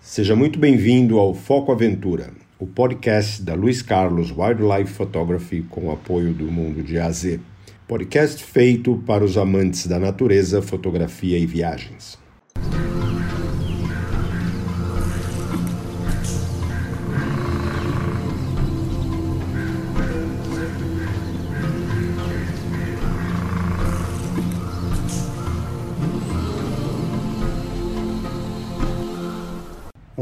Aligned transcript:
Seja 0.00 0.34
muito 0.34 0.58
bem-vindo 0.58 1.18
ao 1.18 1.34
Foco 1.34 1.70
Aventura, 1.70 2.30
o 2.58 2.66
podcast 2.66 3.42
da 3.42 3.52
Luiz 3.54 3.82
Carlos 3.82 4.32
Wildlife 4.34 4.94
Photography 4.94 5.62
com 5.68 5.88
o 5.88 5.92
apoio 5.92 6.32
do 6.32 6.50
Mundo 6.50 6.82
de 6.82 6.98
AZ. 6.98 7.38
Podcast 7.86 8.42
feito 8.42 9.02
para 9.06 9.22
os 9.22 9.36
amantes 9.36 9.86
da 9.86 9.98
natureza, 9.98 10.62
fotografia 10.62 11.38
e 11.38 11.44
viagens. 11.44 12.18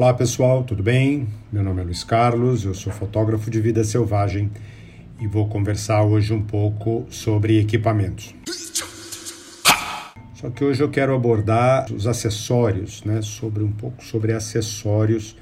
Olá 0.09 0.17
pessoal, 0.17 0.65
tudo 0.65 0.83
bem? 0.83 1.29
Meu 1.53 1.63
nome 1.63 1.83
é 1.83 1.85
Luiz 1.85 2.03
Carlos, 2.03 2.65
eu 2.65 2.73
sou 2.73 2.91
fotógrafo 2.91 3.51
de 3.51 3.61
vida 3.61 3.85
selvagem 3.85 4.51
e 5.21 5.27
vou 5.27 5.47
conversar 5.51 6.03
hoje 6.03 6.33
um 6.33 6.41
pouco 6.41 7.07
sobre 7.11 7.61
equipamentos. 7.61 8.35
Só 10.33 10.49
que 10.49 10.65
hoje 10.65 10.83
eu 10.83 10.89
quero 10.89 11.15
abordar 11.15 11.93
os 11.93 12.07
acessórios, 12.07 13.05
né? 13.05 13.21
Sobre 13.21 13.63
um 13.63 13.71
pouco 13.71 14.03
sobre 14.03 14.33
acessórios 14.33 15.37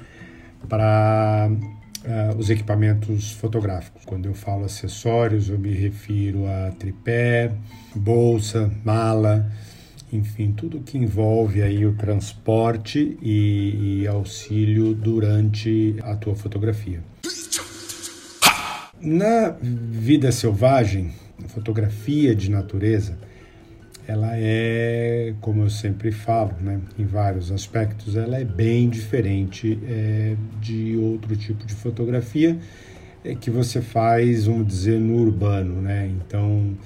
para 0.68 1.48
uh, 1.48 2.36
os 2.36 2.50
equipamentos 2.50 3.30
fotográficos. 3.30 4.04
Quando 4.04 4.26
eu 4.26 4.34
falo 4.34 4.64
acessórios, 4.64 5.48
eu 5.48 5.60
me 5.60 5.74
refiro 5.74 6.44
a 6.44 6.72
tripé, 6.72 7.52
bolsa, 7.94 8.68
mala 8.84 9.48
enfim, 10.12 10.52
tudo 10.52 10.80
que 10.80 10.96
envolve 10.96 11.62
aí 11.62 11.84
o 11.84 11.92
transporte 11.94 13.18
e, 13.20 14.02
e 14.02 14.06
auxílio 14.06 14.94
durante 14.94 15.96
a 16.02 16.14
tua 16.14 16.34
fotografia. 16.34 17.02
Na 19.00 19.54
vida 19.60 20.32
selvagem, 20.32 21.10
a 21.44 21.48
fotografia 21.48 22.34
de 22.34 22.50
natureza, 22.50 23.18
ela 24.08 24.30
é, 24.34 25.34
como 25.40 25.62
eu 25.62 25.70
sempre 25.70 26.12
falo, 26.12 26.54
né, 26.60 26.80
em 26.98 27.04
vários 27.04 27.50
aspectos, 27.50 28.16
ela 28.16 28.38
é 28.38 28.44
bem 28.44 28.88
diferente 28.88 29.78
é, 29.86 30.36
de 30.60 30.96
outro 30.96 31.36
tipo 31.36 31.66
de 31.66 31.74
fotografia 31.74 32.56
é, 33.24 33.34
que 33.34 33.50
você 33.50 33.82
faz, 33.82 34.46
vamos 34.46 34.66
dizer, 34.68 35.00
no 35.00 35.16
urbano, 35.16 35.82
né? 35.82 36.08
Então, 36.08 36.76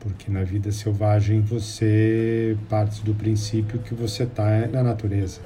porque 0.00 0.30
na 0.30 0.42
vida 0.42 0.72
selvagem 0.72 1.40
você 1.42 2.56
parte 2.68 3.04
do 3.04 3.14
princípio 3.14 3.78
que 3.78 3.94
você 3.94 4.24
está 4.24 4.66
na 4.66 4.82
natureza. 4.82 5.40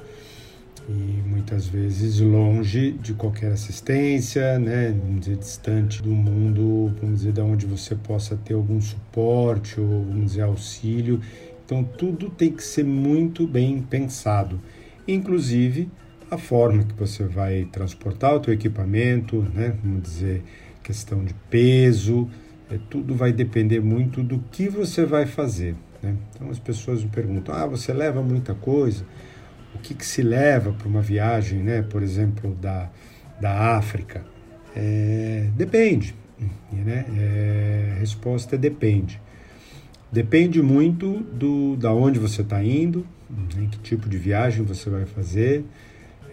E 0.87 1.21
muitas 1.27 1.67
vezes 1.67 2.19
longe 2.19 2.91
de 2.91 3.13
qualquer 3.13 3.51
assistência, 3.51 4.59
né, 4.59 4.95
vamos 4.97 5.21
dizer, 5.21 5.37
distante 5.37 6.01
do 6.01 6.11
mundo, 6.11 6.93
vamos 7.01 7.19
dizer, 7.19 7.33
da 7.33 7.43
onde 7.43 7.65
você 7.65 7.95
possa 7.95 8.37
ter 8.37 8.53
algum 8.53 8.79
suporte 8.79 9.79
ou 9.79 10.03
vamos 10.03 10.31
dizer 10.31 10.43
auxílio. 10.43 11.19
Então 11.65 11.83
tudo 11.83 12.29
tem 12.29 12.51
que 12.51 12.63
ser 12.63 12.85
muito 12.85 13.47
bem 13.47 13.81
pensado, 13.81 14.61
inclusive 15.07 15.89
a 16.29 16.37
forma 16.37 16.83
que 16.83 16.93
você 16.93 17.23
vai 17.23 17.67
transportar 17.71 18.35
o 18.35 18.39
teu 18.39 18.53
equipamento, 18.53 19.41
né, 19.53 19.75
vamos 19.83 20.03
dizer, 20.03 20.43
questão 20.83 21.25
de 21.25 21.33
peso, 21.49 22.29
é, 22.69 22.79
tudo 22.89 23.15
vai 23.15 23.31
depender 23.31 23.79
muito 23.79 24.23
do 24.23 24.39
que 24.51 24.67
você 24.67 25.05
vai 25.05 25.25
fazer. 25.25 25.75
Né? 26.01 26.15
Então 26.33 26.49
as 26.49 26.59
pessoas 26.59 27.03
me 27.03 27.09
perguntam: 27.09 27.53
ah, 27.55 27.65
você 27.65 27.93
leva 27.93 28.21
muita 28.21 28.53
coisa? 28.53 29.05
O 29.73 29.79
que, 29.79 29.93
que 29.93 30.05
se 30.05 30.21
leva 30.21 30.71
para 30.71 30.87
uma 30.87 31.01
viagem, 31.01 31.59
né? 31.59 31.81
por 31.81 32.01
exemplo, 32.01 32.55
da, 32.55 32.89
da 33.39 33.75
África? 33.75 34.23
É, 34.75 35.49
depende. 35.55 36.15
Né? 36.71 37.05
É, 37.17 37.93
a 37.95 37.99
resposta 37.99 38.55
é 38.55 38.57
depende. 38.57 39.21
Depende 40.11 40.61
muito 40.61 41.19
do 41.33 41.75
da 41.75 41.93
onde 41.93 42.19
você 42.19 42.41
está 42.41 42.63
indo, 42.63 43.05
em 43.57 43.67
que 43.67 43.79
tipo 43.79 44.07
de 44.07 44.17
viagem 44.17 44.63
você 44.63 44.89
vai 44.89 45.05
fazer. 45.05 45.65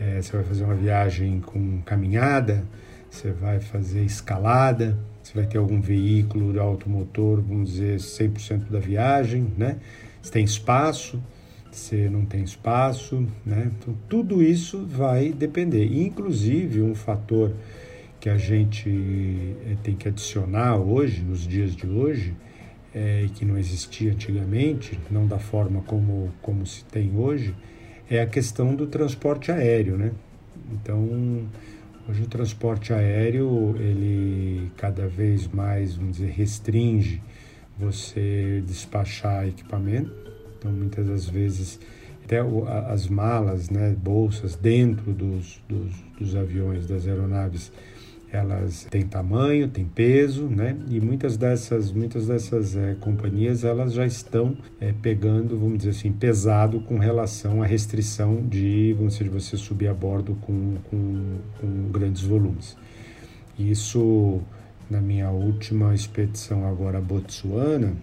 É, 0.01 0.21
você 0.21 0.37
vai 0.37 0.45
fazer 0.45 0.65
uma 0.65 0.75
viagem 0.75 1.41
com 1.41 1.81
caminhada, 1.83 2.65
você 3.11 3.31
vai 3.31 3.61
fazer 3.61 4.05
escalada, 4.05 4.99
você 5.33 5.41
vai 5.41 5.47
ter 5.47 5.57
algum 5.57 5.81
veículo 5.81 6.61
automotor, 6.61 7.41
vamos 7.41 7.71
dizer, 7.71 7.97
100% 7.97 8.69
da 8.71 8.79
viagem, 8.79 9.51
né? 9.57 9.79
Se 10.21 10.31
tem 10.31 10.45
espaço, 10.45 11.23
se 11.71 11.97
não 12.11 12.27
tem 12.27 12.45
espaço, 12.45 13.27
né? 13.45 13.73
Então, 13.79 13.97
tudo 14.09 14.43
isso 14.43 14.85
vai 14.85 15.33
depender. 15.33 15.87
Inclusive, 15.87 16.83
um 16.83 16.95
fator 16.95 17.51
que 18.21 18.29
a 18.29 18.37
gente 18.37 18.91
eh, 18.91 19.77
tem 19.83 19.97
que 19.97 20.07
adicionar 20.07 20.77
hoje, 20.77 21.23
nos 21.23 21.41
dias 21.41 21.75
de 21.75 21.89
hoje, 21.89 22.35
é, 22.95 23.27
que 23.35 23.45
não 23.47 23.57
existia 23.57 24.13
antigamente, 24.13 25.01
não 25.11 25.27
da 25.27 25.39
forma 25.39 25.81
como, 25.87 26.31
como 26.43 26.67
se 26.67 26.85
tem 26.85 27.17
hoje, 27.17 27.55
é 28.09 28.21
a 28.21 28.27
questão 28.27 28.75
do 28.75 28.87
transporte 28.87 29.51
aéreo, 29.51 29.97
né? 29.97 30.13
Então, 30.71 31.49
Hoje 32.09 32.25
o 32.25 32.27
transporte 32.27 32.93
aéreo, 32.93 33.77
ele 33.79 34.73
cada 34.77 35.07
vez 35.07 35.47
mais, 35.47 35.95
vamos 35.95 36.17
dizer, 36.17 36.31
restringe 36.31 37.23
você 37.79 38.61
despachar 38.67 39.47
equipamento. 39.47 40.13
Então, 40.59 40.73
muitas 40.73 41.07
das 41.07 41.29
vezes, 41.29 41.79
até 42.25 42.41
as 42.91 43.07
malas, 43.07 43.71
né, 43.71 43.95
bolsas 43.97 44.57
dentro 44.57 45.13
dos, 45.13 45.63
dos, 45.69 45.93
dos 46.19 46.35
aviões, 46.35 46.89
das 46.89 47.07
aeronaves, 47.07 47.71
elas 48.33 48.87
têm 48.91 49.03
tamanho, 49.03 49.69
têm 49.69 49.85
peso, 49.85 50.47
né? 50.47 50.75
E 50.89 50.99
muitas 50.99 51.37
dessas, 51.37 51.93
muitas 51.93 52.29
dessas 52.29 52.75
é, 52.75 52.97
companhias 52.99 53.63
elas 53.63 53.93
já 53.93 54.07
estão 54.07 54.57
é, 54.81 54.91
pegando, 54.91 55.59
vamos 55.59 55.79
dizer 55.79 55.91
assim, 55.91 56.11
pesado 56.11 56.81
com 56.81 56.99
relação 56.99 57.63
à 57.63 57.67
restrição 57.67 58.43
de, 58.43 58.95
vamos 58.95 59.13
dizer, 59.13 59.25
de 59.25 59.31
você 59.31 59.57
subir 59.59 59.89
a 59.89 59.95
bordo 59.95 60.35
com, 60.41 60.77
com, 60.91 61.37
com 61.61 61.91
grandes 61.93 62.23
volumes. 62.23 62.75
Isso 63.59 64.41
na 64.89 65.01
minha 65.01 65.31
última 65.31 65.95
expedição 65.95 66.67
agora 66.67 66.99
a 66.99 67.01
Botsuana, 67.03 67.95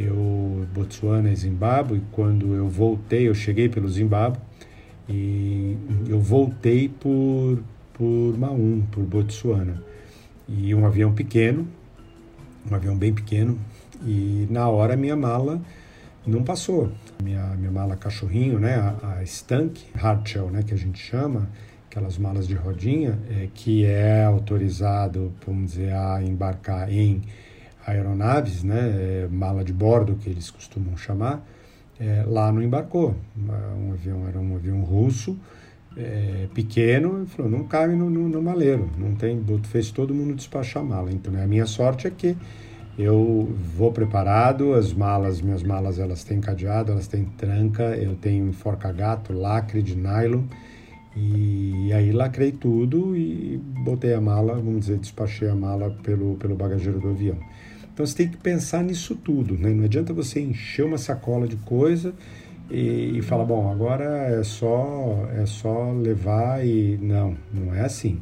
eu 0.00 0.66
Botsuana 0.72 1.30
e 1.30 1.36
Zimbábue, 1.36 2.00
quando 2.12 2.54
eu 2.54 2.68
voltei, 2.68 3.28
eu 3.28 3.34
cheguei 3.34 3.68
pelo 3.68 3.88
Zimbábue 3.88 4.38
e 5.08 5.76
eu 6.08 6.20
voltei 6.20 6.88
por 6.88 7.62
por 7.98 8.38
Maum, 8.38 8.82
por 8.92 9.04
Botsuana. 9.04 9.82
E 10.48 10.74
um 10.74 10.86
avião 10.86 11.12
pequeno, 11.12 11.66
um 12.70 12.74
avião 12.74 12.96
bem 12.96 13.12
pequeno, 13.12 13.58
e 14.06 14.46
na 14.48 14.68
hora 14.68 14.96
minha 14.96 15.16
mala 15.16 15.60
não 16.24 16.42
passou. 16.44 16.90
Minha, 17.22 17.54
minha 17.56 17.70
mala 17.70 17.96
cachorrinho, 17.96 18.60
né, 18.60 18.76
a, 18.76 19.18
a 19.18 19.22
Stank 19.24 19.84
Hardshell, 19.94 20.50
né, 20.50 20.62
que 20.62 20.72
a 20.72 20.76
gente 20.76 20.98
chama, 20.98 21.48
aquelas 21.90 22.16
malas 22.16 22.46
de 22.46 22.54
rodinha, 22.54 23.18
é, 23.30 23.48
que 23.52 23.84
é 23.84 24.24
autorizado, 24.24 25.32
vamos 25.44 25.72
dizer, 25.72 25.92
a 25.92 26.22
embarcar 26.22 26.92
em 26.92 27.22
aeronaves, 27.86 28.62
né, 28.62 28.78
é, 28.78 29.28
mala 29.28 29.64
de 29.64 29.72
bordo 29.72 30.14
que 30.14 30.30
eles 30.30 30.50
costumam 30.50 30.96
chamar, 30.96 31.44
é, 31.98 32.22
lá 32.26 32.52
não 32.52 32.62
embarcou. 32.62 33.16
Um 33.36 33.92
avião 33.92 34.28
era 34.28 34.38
um 34.38 34.54
avião 34.54 34.80
russo, 34.82 35.36
é, 35.98 36.46
pequeno, 36.54 37.26
falou, 37.26 37.50
não 37.50 37.64
cabe 37.64 37.94
no, 37.96 38.08
no, 38.08 38.28
no, 38.28 38.40
maleiro, 38.40 38.88
não 38.96 39.14
tem, 39.14 39.44
fez 39.64 39.90
todo 39.90 40.14
mundo 40.14 40.34
despachar 40.34 40.84
mala. 40.84 41.10
Então, 41.10 41.32
né, 41.32 41.42
a 41.42 41.46
minha 41.46 41.66
sorte 41.66 42.06
é 42.06 42.10
que 42.10 42.36
eu 42.96 43.48
vou 43.76 43.92
preparado, 43.92 44.74
as 44.74 44.92
malas, 44.92 45.40
minhas 45.40 45.62
malas, 45.62 45.98
elas 45.98 46.22
têm 46.22 46.40
cadeado, 46.40 46.92
elas 46.92 47.08
têm 47.08 47.24
tranca, 47.24 47.96
eu 47.96 48.14
tenho 48.14 48.52
forca-gato, 48.52 49.32
lacre 49.32 49.82
de 49.82 49.96
nylon, 49.96 50.44
e 51.16 51.92
aí 51.92 52.12
lacrei 52.12 52.52
tudo 52.52 53.16
e 53.16 53.60
botei 53.84 54.14
a 54.14 54.20
mala, 54.20 54.54
vamos 54.54 54.80
dizer, 54.80 54.98
despachei 54.98 55.48
a 55.48 55.54
mala 55.54 55.90
pelo, 56.02 56.36
pelo 56.36 56.54
bagageiro 56.54 57.00
do 57.00 57.08
avião. 57.08 57.38
Então 57.92 58.06
você 58.06 58.14
tem 58.14 58.28
que 58.28 58.36
pensar 58.36 58.84
nisso 58.84 59.16
tudo, 59.16 59.58
né? 59.58 59.70
Não 59.70 59.84
adianta 59.84 60.12
você 60.12 60.38
encher 60.40 60.84
uma 60.84 60.98
sacola 60.98 61.48
de 61.48 61.56
coisa 61.56 62.14
e, 62.70 63.18
e 63.18 63.22
fala 63.22 63.44
bom 63.44 63.70
agora 63.70 64.04
é 64.04 64.42
só 64.42 65.28
é 65.36 65.46
só 65.46 65.92
levar 65.92 66.64
e 66.64 66.98
não 67.00 67.36
não 67.52 67.74
é 67.74 67.80
assim. 67.80 68.20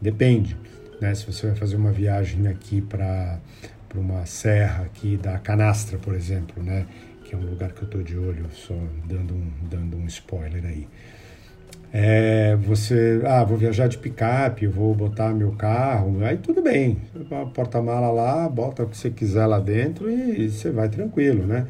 Depende 0.00 0.56
né? 1.00 1.14
Se 1.14 1.26
você 1.26 1.48
vai 1.48 1.56
fazer 1.56 1.76
uma 1.76 1.92
viagem 1.92 2.46
aqui 2.46 2.80
para 2.80 3.38
para 3.88 4.00
uma 4.00 4.24
serra 4.24 4.84
aqui 4.84 5.16
da 5.16 5.38
Canastra 5.38 5.98
por 5.98 6.14
exemplo 6.14 6.62
né? 6.62 6.86
Que 7.24 7.34
é 7.34 7.38
um 7.38 7.42
lugar 7.42 7.72
que 7.72 7.82
eu 7.82 7.86
estou 7.86 8.02
de 8.02 8.16
olho 8.16 8.46
só 8.52 8.74
dando 9.04 9.34
um 9.34 9.50
dando 9.62 9.96
um 9.96 10.06
spoiler 10.06 10.64
aí. 10.64 10.86
É, 11.94 12.56
você, 12.56 13.20
ah, 13.26 13.44
vou 13.44 13.58
viajar 13.58 13.86
de 13.86 13.98
picape, 13.98 14.66
vou 14.66 14.94
botar 14.94 15.34
meu 15.34 15.52
carro, 15.52 16.24
aí 16.24 16.38
tudo 16.38 16.62
bem, 16.62 16.96
porta-mala 17.52 18.10
lá, 18.10 18.48
bota 18.48 18.82
o 18.82 18.88
que 18.88 18.96
você 18.96 19.10
quiser 19.10 19.44
lá 19.44 19.60
dentro 19.60 20.10
e 20.10 20.48
você 20.48 20.70
vai 20.70 20.88
tranquilo, 20.88 21.46
né? 21.46 21.66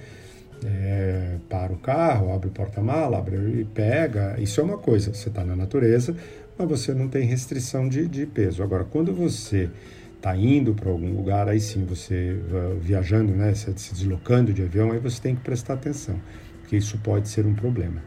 É, 0.65 1.37
para 1.49 1.73
o 1.73 1.77
carro, 1.77 2.33
abre 2.33 2.49
o 2.49 2.53
porta-mala, 2.53 3.19
abre 3.19 3.37
e 3.61 3.65
pega. 3.65 4.37
Isso 4.39 4.61
é 4.61 4.65
uma 4.65 4.79
coisa, 4.79 5.13
você 5.13 5.29
está 5.29 5.45
na 5.45 5.57
natureza, 5.57 6.15
mas 6.59 6.69
você 6.69 6.95
não 6.95 7.09
tem 7.09 7.27
restrição 7.27 7.89
de, 7.89 8.07
de 8.07 8.27
peso. 8.27 8.63
Agora, 8.63 8.85
quando 8.85 9.13
você 9.15 9.71
está 10.17 10.37
indo 10.37 10.73
para 10.73 10.89
algum 10.89 11.13
lugar, 11.13 11.49
aí 11.49 11.59
sim 11.61 11.85
você 11.85 12.39
viajando, 12.81 13.33
né, 13.33 13.53
se 13.55 13.73
deslocando 13.93 14.53
de 14.53 14.63
avião, 14.63 14.93
aí 14.93 15.01
você 15.01 15.21
tem 15.21 15.35
que 15.35 15.43
prestar 15.43 15.75
atenção, 15.75 16.15
porque 16.61 16.77
isso 16.77 16.97
pode 16.99 17.29
ser 17.29 17.45
um 17.45 17.55
problema. 17.55 18.01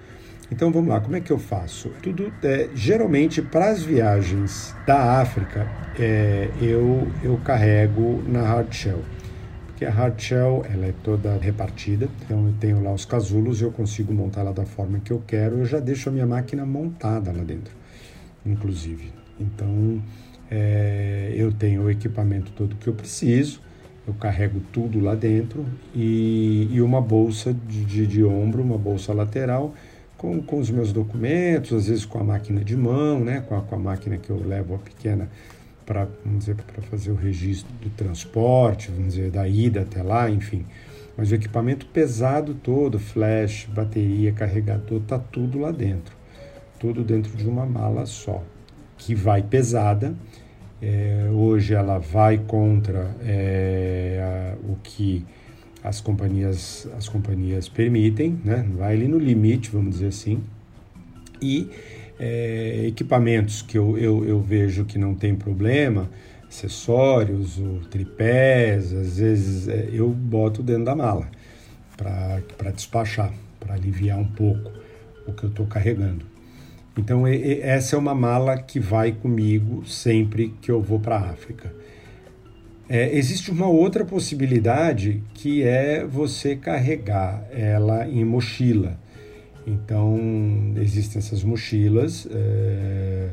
Então 0.50 0.72
vamos 0.72 0.90
lá, 0.90 1.02
como 1.02 1.16
é 1.16 1.22
que 1.22 1.32
eu 1.32 1.40
faço? 1.40 1.90
Tudo 2.02 2.32
é, 2.44 2.70
geralmente 2.74 3.42
para 3.42 3.70
as 3.70 3.84
viagens 3.84 4.76
da 4.86 5.20
África 5.20 5.68
é, 6.00 6.50
eu 6.62 7.08
eu 7.24 7.38
carrego 7.38 8.24
na 8.28 8.42
hard 8.44 8.72
shell, 8.72 9.02
a 9.86 9.92
hard 9.92 10.20
shell 10.20 10.66
ela 10.72 10.88
é 10.88 10.94
toda 11.04 11.38
repartida, 11.38 12.10
então 12.24 12.48
eu 12.48 12.54
tenho 12.60 12.84
lá 12.84 12.94
os 12.94 13.06
casulos, 13.06 13.62
eu 13.62 13.72
consigo 13.72 14.14
montar 14.14 14.42
ela 14.42 14.54
da 14.54 14.66
forma 14.66 15.00
que 15.00 15.12
eu 15.12 15.22
quero, 15.26 15.60
eu 15.60 15.66
já 15.66 15.80
deixo 15.80 16.10
a 16.10 16.12
minha 16.12 16.26
máquina 16.26 16.66
montada 16.66 17.32
lá 17.32 17.44
dentro, 17.44 17.74
inclusive. 18.46 19.12
Então 19.40 20.02
é, 20.50 21.34
eu 21.36 21.52
tenho 21.52 21.84
o 21.84 21.90
equipamento 21.90 22.52
todo 22.52 22.76
que 22.76 22.88
eu 22.88 22.94
preciso, 22.94 23.62
eu 24.08 24.14
carrego 24.14 24.60
tudo 24.72 25.00
lá 25.00 25.16
dentro 25.16 25.66
e, 25.94 26.70
e 26.72 26.82
uma 26.82 27.02
bolsa 27.02 27.54
de, 27.54 27.84
de, 27.86 28.08
de, 28.08 28.24
ombro, 28.24 28.62
uma 28.62 28.78
bolsa 28.78 29.14
lateral 29.14 29.74
com, 30.18 30.42
com 30.42 30.60
os 30.60 30.70
meus 30.70 30.94
documentos, 30.94 31.74
às 31.74 31.88
vezes 31.88 32.06
com 32.06 32.20
a 32.20 32.24
máquina 32.24 32.64
de 32.64 32.78
mão, 32.78 33.20
né, 33.20 33.42
com, 33.48 33.58
a, 33.58 33.62
com 33.62 33.76
a 33.76 33.80
máquina 33.80 34.18
que 34.18 34.30
eu 34.30 34.40
levo 34.46 34.76
a 34.76 34.78
pequena 34.78 35.30
para 35.86 36.08
fazer 36.90 37.12
o 37.12 37.16
registro 37.16 37.72
do 37.82 37.90
transporte, 37.92 38.90
vamos 38.92 39.14
dizer 39.14 39.32
da 39.32 39.48
ida 39.48 39.82
até 39.82 40.02
lá, 40.02 40.30
enfim. 40.30 40.66
Mas 41.18 41.32
o 41.32 41.36
equipamento 41.36 41.86
pesado 41.86 42.54
todo, 42.54 43.00
flash, 43.00 43.68
bateria, 43.74 44.32
carregador, 44.34 45.00
tá 45.02 45.18
tudo 45.18 45.60
lá 45.60 45.72
dentro, 45.72 46.16
tudo 46.80 47.04
dentro 47.04 47.36
de 47.38 47.48
uma 47.48 47.66
mala 47.66 48.06
só 48.06 48.44
que 48.98 49.16
vai 49.16 49.42
pesada. 49.42 50.14
É, 50.82 51.30
hoje 51.32 51.74
ela 51.74 52.00
vai 52.00 52.38
contra 52.38 53.16
é, 53.22 54.20
a, 54.22 54.70
o 54.70 54.76
que 54.84 55.26
as 55.84 56.02
companhias, 56.02 56.88
as 56.98 57.08
companhias 57.08 57.70
permitem, 57.70 58.40
né? 58.44 58.66
vai 58.76 58.94
ali 58.94 59.08
no 59.08 59.18
limite, 59.18 59.70
vamos 59.70 59.96
dizer 59.96 60.08
assim. 60.08 60.44
E 61.42 61.70
é, 62.20 62.86
equipamentos 62.88 63.62
que 63.62 63.78
eu, 63.78 63.98
eu, 63.98 64.26
eu, 64.26 64.42
vejo 64.42 64.86
que 64.86 64.98
não 64.98 65.14
tem 65.14 65.36
problema, 65.36 66.10
acessórios, 66.48 67.58
o 67.58 67.82
tripés, 67.90 68.94
às 68.94 69.18
vezes 69.18 69.68
é, 69.68 69.90
eu 69.92 70.10
boto 70.10 70.64
dentro 70.64 70.86
da 70.86 70.96
mala 70.96 71.28
para 71.98 72.72
despachar, 72.72 73.34
para 73.60 73.74
aliviar 73.74 74.18
um 74.18 74.28
pouco 74.28 74.72
o 75.28 75.34
que 75.34 75.44
eu 75.44 75.50
estou 75.50 75.66
carregando. 75.66 76.26
Então, 76.98 77.28
essa 77.28 77.96
é 77.96 78.00
uma 78.00 78.16
mala 78.16 78.58
que 78.58 78.80
vai 78.80 79.12
comigo 79.12 79.86
sempre 79.86 80.54
que 80.62 80.72
eu 80.72 80.82
vou 80.82 81.00
para 81.00 81.18
a 81.18 81.30
África. 81.30 81.74
É, 82.88 83.18
existe 83.18 83.52
uma 83.52 83.68
outra 83.68 84.06
possibilidade 84.06 85.22
que 85.34 85.64
é 85.64 86.06
você 86.06 86.56
carregar 86.56 87.44
ela 87.52 88.08
em 88.08 88.24
mochila. 88.24 88.98
Então, 89.66 90.20
existem 90.78 91.20
essas 91.20 91.44
mochilas, 91.44 92.28
é, 92.30 93.30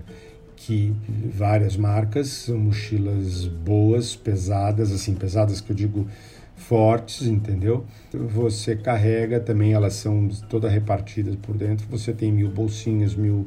que 0.56 0.94
várias 1.34 1.76
marcas, 1.76 2.29
são 2.29 2.58
mochilas 2.58 3.46
boas, 3.46 4.17
pesadas, 4.17 4.93
assim, 4.93 5.14
pesadas 5.14 5.61
que 5.61 5.70
eu 5.70 5.76
digo 5.76 6.06
fortes, 6.56 7.26
entendeu? 7.26 7.84
Você 8.12 8.76
carrega 8.76 9.40
também, 9.40 9.73
elas 9.73 9.94
são 9.94 10.29
todas 10.49 10.73
repartidas 10.73 11.34
por 11.37 11.56
dentro, 11.56 11.87
você 11.90 12.12
tem 12.12 12.32
mil 12.32 12.49
bolsinhas, 12.49 13.14
mil 13.14 13.46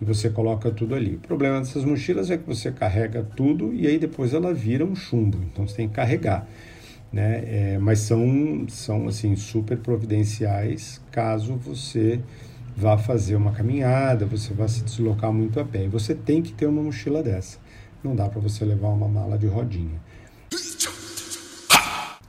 e 0.00 0.04
você 0.04 0.28
coloca 0.28 0.70
tudo 0.70 0.94
ali. 0.94 1.14
O 1.14 1.18
problema 1.20 1.58
dessas 1.60 1.84
mochilas 1.84 2.30
é 2.30 2.36
que 2.36 2.46
você 2.46 2.72
carrega 2.72 3.22
tudo 3.36 3.72
e 3.72 3.86
aí 3.86 3.98
depois 3.98 4.34
ela 4.34 4.52
vira 4.52 4.84
um 4.84 4.96
chumbo, 4.96 5.38
então 5.50 5.66
você 5.66 5.76
tem 5.76 5.88
que 5.88 5.94
carregar. 5.94 6.46
Né? 7.12 7.44
É, 7.46 7.78
mas 7.78 8.00
são, 8.00 8.64
são 8.68 9.06
assim 9.06 9.36
super 9.36 9.76
providenciais 9.76 11.00
caso 11.10 11.56
você 11.56 12.20
vá 12.74 12.96
fazer 12.96 13.36
uma 13.36 13.52
caminhada, 13.52 14.24
você 14.24 14.54
vá 14.54 14.66
se 14.66 14.82
deslocar 14.82 15.32
muito 15.32 15.60
a 15.60 15.64
pé. 15.64 15.84
E 15.84 15.88
você 15.88 16.14
tem 16.14 16.40
que 16.40 16.52
ter 16.52 16.66
uma 16.66 16.82
mochila 16.82 17.22
dessa. 17.22 17.58
Não 18.02 18.16
dá 18.16 18.28
para 18.28 18.40
você 18.40 18.64
levar 18.64 18.88
uma 18.88 19.08
mala 19.08 19.36
de 19.38 19.46
rodinha. 19.46 20.00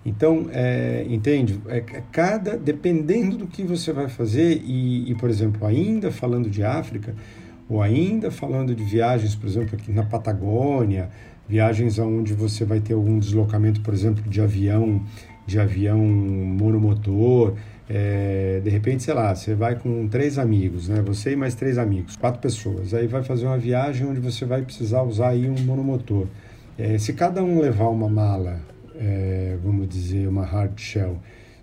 Então, 0.05 0.47
é, 0.51 1.05
entende? 1.09 1.61
É, 1.67 1.77
é, 1.77 2.03
cada 2.11 2.57
dependendo 2.57 3.37
do 3.37 3.47
que 3.47 3.63
você 3.63 3.93
vai 3.93 4.09
fazer 4.09 4.61
e, 4.65 5.09
e, 5.09 5.15
por 5.15 5.29
exemplo, 5.29 5.65
ainda 5.65 6.11
falando 6.11 6.49
de 6.49 6.63
África 6.63 7.15
ou 7.69 7.81
ainda 7.81 8.29
falando 8.29 8.75
de 8.75 8.83
viagens, 8.83 9.33
por 9.33 9.47
exemplo, 9.47 9.75
aqui 9.75 9.91
na 9.91 10.03
Patagônia, 10.03 11.09
viagens 11.47 11.99
aonde 11.99 12.33
você 12.33 12.65
vai 12.65 12.79
ter 12.79 12.93
algum 12.93 13.19
deslocamento, 13.19 13.81
por 13.81 13.93
exemplo, 13.93 14.23
de 14.29 14.41
avião, 14.41 15.01
de 15.45 15.59
avião 15.59 15.99
monomotor, 15.99 17.53
é, 17.89 18.61
de 18.63 18.69
repente, 18.69 19.03
sei 19.03 19.13
lá, 19.13 19.35
você 19.35 19.53
vai 19.53 19.75
com 19.75 20.07
três 20.07 20.37
amigos, 20.37 20.87
né? 20.87 21.01
Você 21.01 21.33
e 21.33 21.35
mais 21.35 21.53
três 21.53 21.77
amigos, 21.77 22.15
quatro 22.15 22.39
pessoas. 22.39 22.93
Aí 22.93 23.07
vai 23.07 23.23
fazer 23.23 23.45
uma 23.45 23.57
viagem 23.57 24.07
onde 24.07 24.19
você 24.19 24.45
vai 24.45 24.61
precisar 24.61 25.03
usar 25.03 25.29
aí 25.29 25.49
um 25.49 25.59
monomotor. 25.65 26.27
É, 26.77 26.97
se 26.97 27.13
cada 27.13 27.43
um 27.43 27.59
levar 27.59 27.89
uma 27.89 28.09
mala 28.09 28.59
é, 28.95 29.57
vamos 29.63 29.87
dizer, 29.87 30.27
uma 30.27 30.45
hard 30.45 30.79
shell 30.79 31.17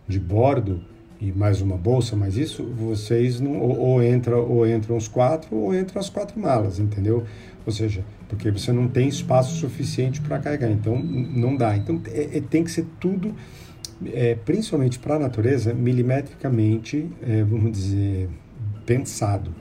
de 0.06 0.18
bordo 0.18 0.80
e 1.20 1.30
mais 1.32 1.60
uma 1.60 1.76
bolsa, 1.76 2.16
mas 2.16 2.36
isso 2.36 2.64
vocês 2.64 3.40
não 3.40 3.58
ou, 3.60 3.78
ou 3.78 4.02
entra 4.02 4.36
ou 4.38 4.66
entram 4.66 4.96
os 4.96 5.06
quatro 5.06 5.54
ou 5.54 5.74
entram 5.74 6.00
as 6.00 6.08
quatro 6.08 6.40
malas, 6.40 6.78
entendeu? 6.78 7.24
Ou 7.66 7.72
seja, 7.72 8.02
porque 8.28 8.50
você 8.50 8.72
não 8.72 8.88
tem 8.88 9.08
espaço 9.08 9.54
suficiente 9.56 10.20
para 10.20 10.38
carregar, 10.38 10.70
então 10.70 10.98
não 10.98 11.54
dá. 11.56 11.76
Então 11.76 12.00
é, 12.06 12.38
é, 12.38 12.40
tem 12.40 12.64
que 12.64 12.70
ser 12.70 12.86
tudo, 12.98 13.34
é, 14.06 14.34
principalmente 14.34 14.98
para 14.98 15.16
a 15.16 15.18
natureza, 15.18 15.74
milimetricamente, 15.74 17.06
é, 17.22 17.44
vamos 17.44 17.72
dizer, 17.72 18.28
pensado 18.86 19.52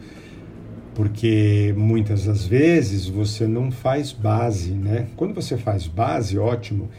porque 1.00 1.74
muitas 1.78 2.26
das 2.26 2.46
vezes 2.46 3.08
você 3.08 3.48
não 3.48 3.72
faz 3.72 4.12
base, 4.12 4.72
né? 4.72 5.08
Quando 5.16 5.34
você 5.34 5.56
faz 5.56 5.88
base, 5.88 6.38
ótimo, 6.38 6.90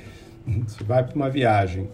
você 0.46 0.82
vai 0.82 1.04
para 1.04 1.14
uma 1.14 1.28
viagem. 1.28 1.86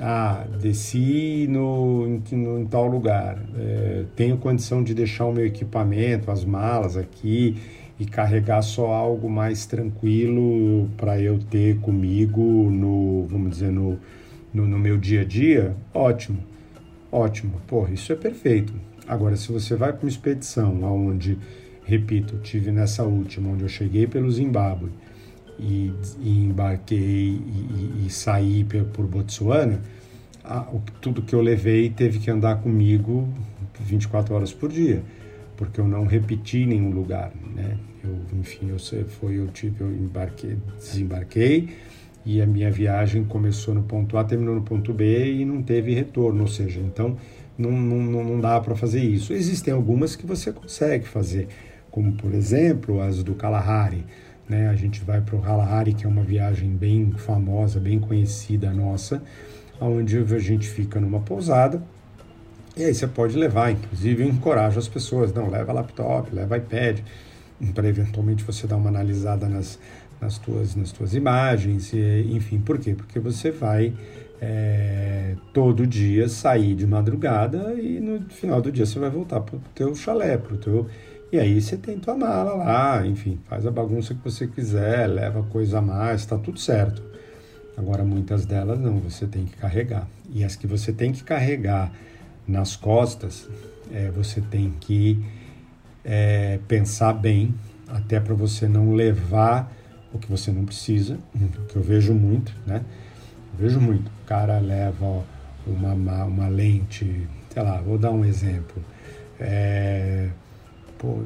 Ah, 0.00 0.46
desci 0.60 1.46
no, 1.48 2.20
no, 2.32 2.60
em 2.60 2.66
tal 2.66 2.86
lugar. 2.86 3.38
É, 3.56 4.04
tenho 4.16 4.36
condição 4.38 4.82
de 4.82 4.94
deixar 4.94 5.26
o 5.26 5.32
meu 5.32 5.46
equipamento, 5.46 6.30
as 6.30 6.44
malas 6.44 6.96
aqui 6.96 7.56
e 8.02 8.06
carregar 8.06 8.62
só 8.62 8.92
algo 8.92 9.30
mais 9.30 9.64
tranquilo 9.66 10.88
para 10.96 11.20
eu 11.20 11.38
ter 11.38 11.78
comigo 11.78 12.68
no, 12.70 13.26
vamos 13.28 13.50
dizer, 13.50 13.70
no, 13.70 13.98
no, 14.52 14.66
no, 14.66 14.78
meu 14.78 14.98
dia 14.98 15.20
a 15.20 15.24
dia, 15.24 15.76
ótimo, 15.94 16.38
ótimo, 17.10 17.60
porra, 17.66 17.92
isso 17.92 18.12
é 18.12 18.16
perfeito. 18.16 18.72
Agora, 19.06 19.36
se 19.36 19.52
você 19.52 19.76
vai 19.76 19.92
para 19.92 20.04
uma 20.04 20.08
expedição 20.08 20.84
aonde, 20.84 21.38
repito, 21.84 22.38
tive 22.38 22.72
nessa 22.72 23.04
última, 23.04 23.50
onde 23.50 23.62
eu 23.62 23.68
cheguei 23.68 24.06
pelo 24.06 24.30
Zimbábue, 24.30 24.90
e, 25.58 25.92
e 26.20 26.44
embarquei 26.44 26.98
e, 26.98 28.04
e, 28.06 28.10
saí 28.10 28.66
por 28.92 29.06
Botsuana, 29.06 29.80
a, 30.44 30.62
o, 30.62 30.82
tudo 31.00 31.22
que 31.22 31.34
eu 31.34 31.40
levei 31.40 31.90
teve 31.90 32.18
que 32.18 32.30
andar 32.30 32.56
comigo 32.56 33.28
24 33.80 34.34
horas 34.34 34.52
por 34.52 34.70
dia, 34.70 35.02
porque 35.56 35.80
eu 35.80 35.86
não 35.86 36.04
repeti 36.04 36.66
nenhum 36.66 36.90
lugar, 36.90 37.32
né? 37.54 37.76
Eu, 38.02 38.18
enfim, 38.38 38.68
eu 38.70 38.78
foi 39.06 39.38
eu 39.38 39.46
tive 39.48 39.80
eu 39.80 39.92
embarquei, 39.92 40.58
desembarquei 40.76 41.68
e 42.24 42.40
a 42.40 42.46
minha 42.46 42.70
viagem 42.70 43.24
começou 43.24 43.74
no 43.74 43.82
ponto 43.82 44.16
A, 44.16 44.24
terminou 44.24 44.54
no 44.54 44.62
ponto 44.62 44.92
B 44.92 45.32
e 45.32 45.44
não 45.44 45.62
teve 45.62 45.94
retorno, 45.94 46.42
ou 46.42 46.46
seja, 46.46 46.80
então 46.80 47.16
não, 47.58 47.70
não, 47.70 48.24
não 48.24 48.40
dá 48.40 48.60
para 48.60 48.74
fazer 48.74 49.00
isso. 49.00 49.32
Existem 49.32 49.74
algumas 49.74 50.16
que 50.16 50.26
você 50.26 50.52
consegue 50.52 51.06
fazer, 51.06 51.48
como 51.90 52.12
por 52.12 52.32
exemplo 52.34 53.00
as 53.00 53.22
do 53.22 53.34
Kalahari. 53.34 54.04
Né? 54.52 54.68
A 54.68 54.74
gente 54.74 55.02
vai 55.02 55.22
para 55.22 55.34
o 55.34 55.40
Kalahari, 55.40 55.94
que 55.94 56.04
é 56.04 56.08
uma 56.08 56.22
viagem 56.22 56.68
bem 56.68 57.10
famosa, 57.12 57.80
bem 57.80 57.98
conhecida 57.98 58.70
nossa, 58.70 59.22
onde 59.80 60.18
a 60.18 60.38
gente 60.38 60.68
fica 60.68 61.00
numa 61.00 61.20
pousada. 61.20 61.82
E 62.76 62.84
aí 62.84 62.94
você 62.94 63.06
pode 63.06 63.34
levar, 63.34 63.70
inclusive 63.70 64.22
eu 64.22 64.28
encorajo 64.28 64.78
as 64.78 64.88
pessoas, 64.88 65.32
não, 65.32 65.48
leva 65.48 65.72
laptop, 65.72 66.34
leva 66.34 66.58
iPad, 66.58 67.00
para 67.74 67.88
eventualmente 67.88 68.44
você 68.44 68.66
dar 68.66 68.76
uma 68.76 68.90
analisada 68.90 69.48
nas, 69.48 69.78
nas, 70.20 70.36
tuas, 70.36 70.76
nas 70.76 70.92
tuas 70.92 71.14
imagens, 71.14 71.92
e, 71.94 72.28
enfim, 72.32 72.58
por 72.58 72.78
quê? 72.78 72.94
Porque 72.94 73.18
você 73.18 73.50
vai 73.50 73.94
é, 74.38 75.34
todo 75.54 75.86
dia 75.86 76.28
sair 76.28 76.74
de 76.74 76.86
madrugada 76.86 77.74
e 77.74 78.00
no 78.00 78.20
final 78.28 78.60
do 78.60 78.70
dia 78.70 78.84
você 78.84 78.98
vai 78.98 79.08
voltar 79.08 79.40
para 79.40 79.56
o 79.56 79.60
teu 79.74 79.94
chalé, 79.94 80.36
para 80.36 80.54
o 80.54 80.58
teu 80.58 80.86
e 81.32 81.38
aí 81.38 81.62
você 81.62 81.78
tem 81.78 81.98
tua 81.98 82.14
mala 82.14 82.52
lá, 82.52 83.06
enfim, 83.06 83.38
faz 83.48 83.64
a 83.66 83.70
bagunça 83.70 84.14
que 84.14 84.22
você 84.22 84.46
quiser, 84.46 85.06
leva 85.06 85.42
coisa 85.44 85.78
a 85.78 85.80
mais, 85.80 86.26
tá 86.26 86.36
tudo 86.36 86.60
certo. 86.60 87.02
Agora 87.74 88.04
muitas 88.04 88.44
delas 88.44 88.78
não, 88.78 88.98
você 88.98 89.26
tem 89.26 89.46
que 89.46 89.56
carregar. 89.56 90.06
E 90.30 90.44
as 90.44 90.56
que 90.56 90.66
você 90.66 90.92
tem 90.92 91.10
que 91.10 91.24
carregar 91.24 91.90
nas 92.46 92.76
costas, 92.76 93.48
é, 93.90 94.10
você 94.10 94.42
tem 94.42 94.74
que 94.78 95.24
é, 96.04 96.58
pensar 96.68 97.14
bem, 97.14 97.54
até 97.88 98.20
para 98.20 98.34
você 98.34 98.68
não 98.68 98.92
levar 98.92 99.72
o 100.12 100.18
que 100.18 100.28
você 100.30 100.52
não 100.52 100.66
precisa, 100.66 101.18
que 101.70 101.76
eu 101.76 101.82
vejo 101.82 102.12
muito, 102.12 102.54
né? 102.66 102.84
Eu 103.54 103.58
vejo 103.58 103.80
muito. 103.80 104.08
O 104.08 104.26
cara 104.26 104.58
leva 104.58 105.24
uma, 105.66 105.94
uma 106.24 106.48
lente, 106.48 107.26
sei 107.48 107.62
lá, 107.62 107.80
vou 107.80 107.96
dar 107.96 108.10
um 108.10 108.22
exemplo. 108.22 108.84
É, 109.40 110.28
pô, 111.02 111.18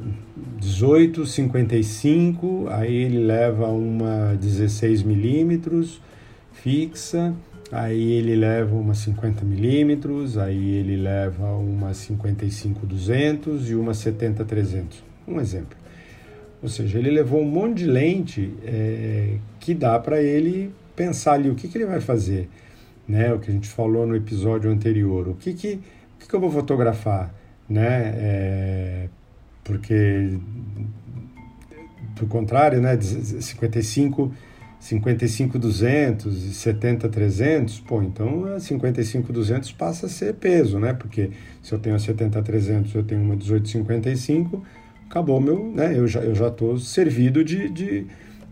18, 0.59 1.23
55, 1.27 2.65
aí 2.69 2.95
ele 2.95 3.19
leva 3.19 3.67
uma 3.67 4.35
16 4.35 5.03
milímetros 5.03 6.01
fixa, 6.51 7.35
aí 7.71 8.13
ele 8.13 8.35
leva 8.35 8.75
uma 8.75 8.95
50 8.95 9.45
milímetros, 9.45 10.35
aí 10.35 10.71
ele 10.71 10.97
leva 10.97 11.45
uma 11.55 11.93
55 11.93 12.87
200 12.87 13.69
e 13.69 13.75
uma 13.75 13.93
70 13.93 14.43
300. 14.43 15.03
Um 15.27 15.39
exemplo. 15.39 15.77
Ou 16.63 16.67
seja, 16.67 16.97
ele 16.97 17.11
levou 17.11 17.39
um 17.41 17.45
monte 17.45 17.79
de 17.79 17.85
lente 17.85 18.51
é, 18.65 19.37
que 19.59 19.75
dá 19.75 19.99
para 19.99 20.19
ele 20.23 20.73
pensar 20.95 21.33
ali 21.33 21.51
o 21.51 21.55
que, 21.55 21.67
que 21.67 21.77
ele 21.77 21.85
vai 21.85 22.01
fazer, 22.01 22.49
né? 23.07 23.31
O 23.31 23.37
que 23.37 23.51
a 23.51 23.53
gente 23.53 23.67
falou 23.67 24.07
no 24.07 24.15
episódio 24.15 24.71
anterior. 24.71 25.27
O 25.27 25.35
que 25.35 25.53
que, 25.53 25.73
o 25.75 26.19
que, 26.19 26.27
que 26.27 26.33
eu 26.33 26.39
vou 26.39 26.49
fotografar, 26.49 27.31
né? 27.69 28.13
É, 28.17 29.09
porque 29.67 30.39
do 32.15 32.25
contrário, 32.25 32.81
né? 32.81 32.97
55 32.99 34.31
55 34.79 35.59
200 35.59 36.45
e 36.45 36.53
70 36.53 37.09
300, 37.09 37.79
pô, 37.81 38.01
então 38.01 38.45
a 38.55 38.59
55 38.59 39.33
200 39.33 39.71
passa 39.73 40.05
a 40.05 40.09
ser 40.09 40.35
peso, 40.35 40.79
né? 40.79 40.93
Porque 40.93 41.31
se 41.61 41.73
eu 41.73 41.79
tenho 41.79 41.95
a 41.95 41.99
70 41.99 42.41
300, 42.41 42.95
eu 42.95 43.03
tenho 43.03 43.21
uma 43.21 43.35
18 43.35 43.67
55, 43.67 44.63
acabou 45.09 45.41
meu, 45.41 45.71
né? 45.75 45.97
Eu 45.97 46.07
já 46.07 46.21
eu 46.21 46.33
já 46.33 46.49
tô 46.49 46.77
servido 46.77 47.43
de, 47.43 47.69
de... 47.69 48.07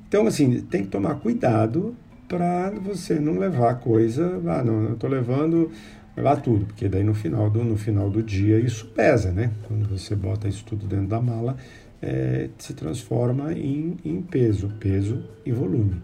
então 0.07 0.27
assim 0.27 0.60
tem 0.62 0.84
que 0.84 0.89
tomar 0.89 1.15
cuidado 1.15 1.95
para 2.27 2.72
você 2.72 3.19
não 3.19 3.38
levar 3.38 3.75
coisa, 3.75 4.41
ah, 4.48 4.63
não, 4.63 4.84
eu 4.89 4.95
tô 4.95 5.07
levando 5.07 5.72
levar 6.15 6.38
tudo, 6.38 6.65
porque 6.65 6.88
daí 6.88 7.03
no 7.03 7.13
final 7.13 7.50
do 7.50 7.63
no 7.63 7.77
final 7.77 8.10
do 8.10 8.24
dia 8.24 8.60
isso 8.60 8.86
pesa, 8.88 9.31
né? 9.31 9.51
Quando 9.67 9.88
você 9.88 10.15
bota 10.15 10.48
isso 10.48 10.63
tudo 10.65 10.88
dentro 10.88 11.07
da 11.07 11.22
mala, 11.22 11.57
é, 12.01 12.50
se 12.57 12.74
transforma 12.74 13.53
em, 13.53 13.98
em 14.03 14.22
peso, 14.22 14.69
peso 14.79 15.24
e 15.45 15.51
volume. 15.51 16.01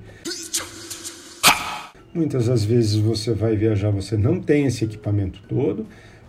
Muitas 2.14 2.48
das 2.48 2.66
vezes 2.66 2.96
você 2.96 3.34
vai 3.34 3.56
viajar, 3.56 3.90
você 3.90 4.18
não 4.18 4.42
tem 4.42 4.66
esse 4.66 4.84
equipamento 4.84 5.42
todo, 5.48 5.86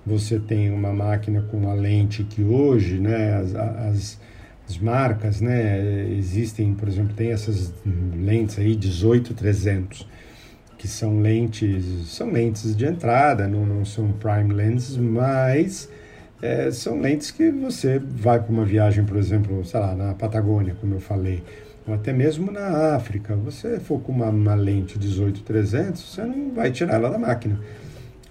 você 0.06 0.38
tem 0.38 0.70
uma 0.70 0.92
máquina 0.92 1.42
com 1.42 1.56
uma 1.56 1.74
lente 1.74 2.22
que 2.22 2.42
hoje, 2.42 2.98
né, 2.98 3.34
as, 3.34 3.54
as, 3.54 4.20
as 4.68 4.78
marcas, 4.78 5.40
né, 5.40 6.08
existem, 6.12 6.72
por 6.74 6.86
exemplo, 6.86 7.14
tem 7.14 7.32
essas 7.32 7.74
lentes 8.14 8.58
aí 8.58 8.76
18-300, 8.76 10.06
que 10.82 10.88
são 10.88 11.20
lentes, 11.20 12.08
são 12.08 12.32
lentes 12.32 12.74
de 12.74 12.84
entrada, 12.84 13.46
não, 13.46 13.64
não 13.64 13.84
são 13.84 14.10
prime 14.10 14.52
lenses, 14.52 14.96
mas 14.96 15.88
é, 16.42 16.72
são 16.72 17.00
lentes 17.00 17.30
que 17.30 17.52
você 17.52 18.00
vai 18.00 18.40
para 18.40 18.50
uma 18.50 18.64
viagem, 18.64 19.04
por 19.04 19.16
exemplo, 19.16 19.64
sei 19.64 19.78
lá, 19.78 19.94
na 19.94 20.12
Patagônia, 20.12 20.76
como 20.80 20.96
eu 20.96 21.00
falei, 21.00 21.40
ou 21.86 21.94
até 21.94 22.12
mesmo 22.12 22.50
na 22.50 22.96
África, 22.96 23.36
você 23.36 23.78
for 23.78 24.00
com 24.00 24.10
uma, 24.10 24.28
uma 24.28 24.56
lente 24.56 24.98
18-300, 24.98 25.98
você 25.98 26.24
não 26.24 26.50
vai 26.52 26.72
tirar 26.72 26.94
ela 26.94 27.10
da 27.10 27.18
máquina. 27.18 27.60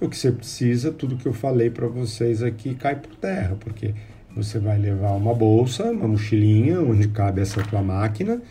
O 0.01 0.09
que 0.09 0.17
você 0.17 0.29
precisa, 0.29 0.91
tudo 0.91 1.15
que 1.15 1.27
eu 1.27 1.33
falei 1.33 1.69
para 1.69 1.87
vocês 1.87 2.43
aqui 2.43 2.75
cai 2.75 2.97
por 2.97 3.15
terra, 3.15 3.55
porque 3.61 3.93
você 4.35 4.59
vai 4.59 4.77
levar 4.77 5.11
uma 5.11 5.33
bolsa, 5.33 5.89
uma 5.89 6.09
mochilinha 6.09 6.81
onde 6.81 7.07
cabe 7.07 7.39
essa 7.39 7.63
tua 7.63 7.81
máquina 7.81 8.41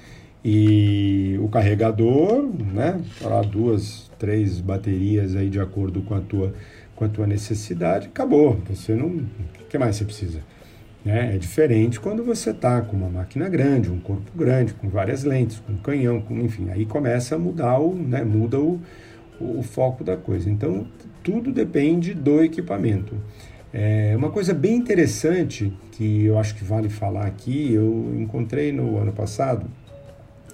e 0.45 1.39
o 1.43 1.49
carregador, 1.49 2.49
né, 2.73 3.01
para 3.19 3.43
duas, 3.43 4.11
três 4.19 4.61
baterias 4.61 5.37
aí 5.37 5.51
de 5.51 5.61
acordo 5.61 6.01
com 6.03 6.15
a 6.15 6.21
tua 6.21 6.55
com 7.01 7.07
a 7.07 7.09
tua 7.09 7.27
necessidade, 7.27 8.09
acabou. 8.09 8.61
Você 8.69 8.95
não, 8.95 9.09
o 9.09 9.65
que 9.71 9.79
mais 9.79 9.97
você 9.97 10.05
precisa? 10.05 10.41
Né? 11.03 11.35
É 11.35 11.39
diferente 11.39 11.99
quando 11.99 12.23
você 12.23 12.51
está 12.51 12.83
com 12.83 12.95
uma 12.95 13.09
máquina 13.09 13.49
grande, 13.49 13.91
um 13.91 13.99
corpo 13.99 14.31
grande, 14.37 14.75
com 14.75 14.87
várias 14.91 15.25
lentes, 15.25 15.59
com 15.61 15.79
canhão, 15.79 16.21
com, 16.21 16.39
enfim, 16.41 16.69
aí 16.69 16.85
começa 16.85 17.37
a 17.37 17.39
mudar 17.39 17.79
o, 17.79 17.95
né, 17.95 18.23
muda 18.23 18.61
o, 18.61 18.79
o 19.41 19.63
foco 19.63 20.05
da 20.05 20.15
coisa. 20.15 20.51
Então, 20.51 20.87
tudo 21.23 21.51
depende 21.51 22.13
do 22.13 22.43
equipamento. 22.43 23.17
É 23.73 24.15
uma 24.15 24.31
coisa 24.31 24.53
bem 24.53 24.77
interessante 24.77 25.73
que 25.93 26.27
eu 26.27 26.39
acho 26.39 26.55
que 26.55 26.65
vale 26.65 26.91
falar 26.91 27.25
aqui, 27.25 27.73
eu 27.73 28.15
encontrei 28.19 28.73
no 28.73 28.99
ano 28.99 29.13
passado 29.13 29.67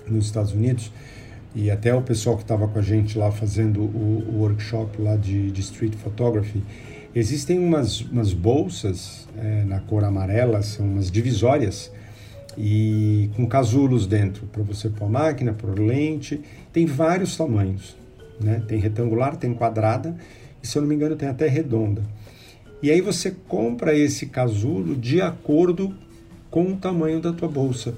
nos 0.09 0.27
Estados 0.27 0.53
Unidos 0.53 0.93
e 1.55 1.71
até 1.71 1.95
o 1.95 2.03
pessoal 2.03 2.37
que 2.37 2.43
estava 2.43 2.69
com 2.69 2.79
a 2.79 2.83
gente 2.83 3.17
lá 3.17 3.33
fazendo 3.33 3.81
o, 3.81 4.27
o 4.29 4.41
workshop 4.41 5.01
lá 5.01 5.17
de, 5.17 5.51
de, 5.51 5.61
street 5.63 5.95
photography, 5.95 6.63
existem 7.15 7.59
umas, 7.59 8.03
umas 8.03 8.35
bolsas 8.35 9.27
é, 9.39 9.65
na 9.65 9.81
cor 9.81 10.05
amarela, 10.05 10.63
são 10.63 10.85
umas 10.85 11.11
divisórias 11.11 11.91
e 12.59 13.31
com 13.37 13.47
casulos 13.47 14.07
dentro 14.07 14.47
para 14.47 14.63
você 14.63 14.91
pôr 14.91 15.07
a 15.07 15.09
máquina, 15.09 15.55
pôr 15.55 15.79
lente, 15.79 16.41
tem 16.73 16.85
vários 16.85 17.37
tamanhos, 17.37 17.97
né? 18.39 18.63
Tem 18.69 18.79
retangular, 18.79 19.37
tem 19.37 19.55
quadrada 19.55 20.15
e 20.63 20.67
se 20.67 20.77
eu 20.77 20.83
não 20.83 20.89
me 20.89 20.95
engano 20.95 21.17
tem 21.17 21.29
até 21.29 21.49
redonda. 21.49 22.03
E 22.83 22.91
aí 22.91 23.01
você 23.01 23.35
compra 23.49 23.97
esse 23.97 24.27
casulo 24.27 24.95
de 24.95 25.23
acordo 25.23 25.95
com 26.51 26.73
o 26.73 26.77
tamanho 26.77 27.21
da 27.21 27.33
tua 27.33 27.49
bolsa. 27.49 27.95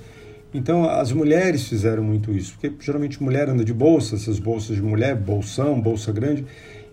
Então, 0.59 0.91
as 0.91 1.13
mulheres 1.13 1.69
fizeram 1.69 2.03
muito 2.03 2.33
isso, 2.33 2.55
porque 2.55 2.75
geralmente 2.81 3.23
mulher 3.23 3.49
anda 3.49 3.65
de 3.65 3.73
bolsa, 3.73 4.17
essas 4.17 4.41
bolsas 4.41 4.75
de 4.75 4.83
mulher, 4.83 5.15
bolsão, 5.15 5.81
bolsa 5.81 6.11
grande, 6.11 6.45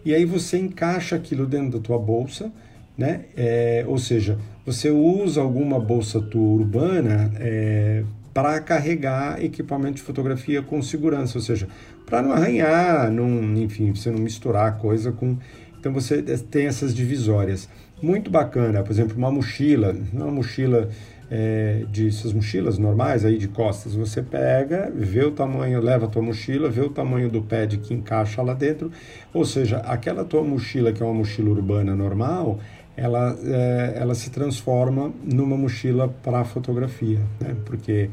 e 0.06 0.14
aí 0.14 0.24
você 0.24 0.60
encaixa 0.60 1.16
aquilo 1.16 1.48
dentro 1.48 1.80
da 1.80 1.84
tua 1.84 1.98
bolsa, 1.98 2.52
né? 2.96 3.22
É, 3.36 3.84
ou 3.88 3.98
seja, 3.98 4.38
você 4.64 4.92
usa 4.92 5.42
alguma 5.42 5.80
bolsa 5.80 6.22
tua 6.22 6.42
urbana 6.42 7.32
é, 7.40 8.04
para 8.32 8.60
carregar 8.62 9.44
equipamento 9.44 9.96
de 9.96 10.04
fotografia 10.04 10.62
com 10.62 10.80
segurança, 10.84 11.40
ou 11.40 11.42
seja, 11.42 11.68
para 12.06 12.22
não 12.22 12.34
arranhar, 12.34 13.12
não, 13.12 13.28
enfim, 13.58 13.96
você 13.96 14.12
não 14.12 14.20
misturar 14.20 14.68
a 14.68 14.72
coisa 14.74 15.12
com. 15.12 15.38
Então 15.80 15.92
você 15.92 16.22
tem 16.22 16.68
essas 16.68 16.94
divisórias. 16.94 17.68
Muito 18.02 18.30
bacana, 18.30 18.84
por 18.84 18.92
exemplo, 18.92 19.18
uma 19.18 19.32
mochila, 19.32 19.96
uma 20.12 20.30
mochila 20.30 20.90
é, 21.32 21.86
de 21.90 22.12
suas 22.12 22.34
mochilas 22.34 22.78
normais 22.78 23.24
aí 23.24 23.38
de 23.38 23.48
costas, 23.48 23.96
você 23.96 24.22
pega, 24.22 24.92
vê 24.94 25.24
o 25.24 25.32
tamanho, 25.32 25.82
leva 25.82 26.06
a 26.06 26.10
tua 26.10 26.22
mochila, 26.22 26.70
vê 26.70 26.82
o 26.82 26.90
tamanho 26.90 27.30
do 27.30 27.42
pad 27.42 27.78
que 27.78 27.94
encaixa 27.94 28.42
lá 28.42 28.54
dentro, 28.54 28.92
ou 29.34 29.46
seja, 29.46 29.78
aquela 29.78 30.24
tua 30.24 30.44
mochila 30.44 30.92
que 30.92 31.02
é 31.02 31.06
uma 31.06 31.16
mochila 31.16 31.50
urbana 31.50 31.96
normal, 31.96 32.60
ela, 32.98 33.38
é, 33.44 33.98
ela 33.98 34.14
se 34.14 34.30
transforma 34.30 35.12
numa 35.24 35.58
mochila 35.58 36.08
para 36.24 36.44
fotografia, 36.44 37.20
né? 37.40 37.56
porque 37.66 38.10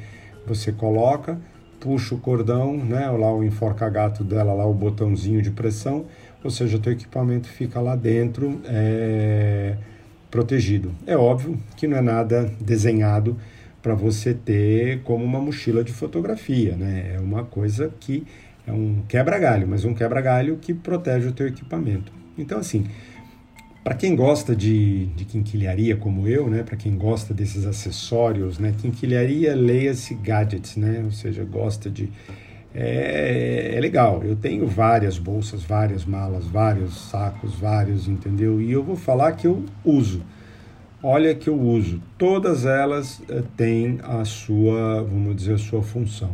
você 0.47 0.73
coloca, 0.73 1.39
puxa 1.79 2.15
o 2.15 2.19
cordão, 2.19 2.77
né? 2.77 3.09
lá 3.11 3.33
o 3.33 3.45
enforca-gato 3.45 4.25
dela, 4.25 4.53
lá 4.53 4.67
o 4.67 4.75
botãozinho 4.75 5.43
de 5.43 5.51
pressão, 5.51 6.07
ou 6.43 6.51
seja, 6.51 6.79
teu 6.79 6.93
equipamento 6.93 7.49
fica 7.49 7.81
lá 7.81 7.95
dentro, 7.95 8.61
é, 8.65 9.77
protegido. 10.31 10.93
É 11.07 11.17
óbvio 11.17 11.59
que 11.77 11.87
não 11.87 11.99
é 11.99 12.01
nada 12.01 12.51
desenhado 12.61 13.37
para 13.83 13.95
você 13.95 14.33
ter 14.33 15.03
como 15.03 15.25
uma 15.25 15.41
mochila 15.41 15.85
de 15.85 15.93
fotografia, 15.93 16.75
né? 16.77 17.13
É 17.15 17.21
uma 17.21 17.45
coisa 17.45 17.93
que 18.01 18.25
é 18.67 18.73
um 18.73 19.03
quebra-galho, 19.09 19.67
mas 19.69 19.85
um 19.85 19.93
quebra-galho 19.93 20.57
que 20.57 20.73
protege 20.73 21.29
o 21.29 21.33
teu 21.33 21.49
equipamento. 21.49 22.13
Então, 22.39 22.59
assim, 22.59 22.87
para 23.83 23.95
quem 23.95 24.15
gosta 24.15 24.55
de, 24.55 25.07
de 25.07 25.25
quinquilharia 25.25 25.97
como 25.97 26.29
eu, 26.29 26.49
né? 26.49 26.63
Para 26.63 26.77
quem 26.77 26.97
gosta 26.97 27.35
desses 27.35 27.67
acessórios, 27.67 28.59
né? 28.59 28.73
Quinquilharia, 28.81 29.55
leia-se 29.55 30.15
gadgets, 30.15 30.77
né? 30.77 31.03
Ou 31.05 31.11
seja, 31.11 31.45
gosta 31.45 31.91
de 31.91 32.09
é, 32.75 33.73
é, 33.75 33.81
legal. 33.81 34.23
Eu 34.25 34.37
tenho 34.37 34.67
várias 34.67 35.19
bolsas, 35.19 35.63
várias 35.63 36.05
malas, 36.05 36.47
vários 36.47 37.11
sacos, 37.11 37.55
vários, 37.55 38.09
entendeu? 38.09 38.61
E 38.61 38.73
eu 38.73 38.83
vou 38.83 38.97
falar 38.97 39.33
que 39.33 39.47
eu 39.47 39.65
uso. 39.85 40.23
Olha 41.03 41.35
que 41.35 41.49
eu 41.49 41.59
uso. 41.61 42.01
Todas 42.17 42.65
elas 42.65 43.21
é, 43.29 43.43
têm 43.57 43.99
a 44.03 44.25
sua, 44.25 45.03
vamos 45.03 45.37
dizer, 45.37 45.55
a 45.55 45.59
sua 45.59 45.83
função. 45.83 46.33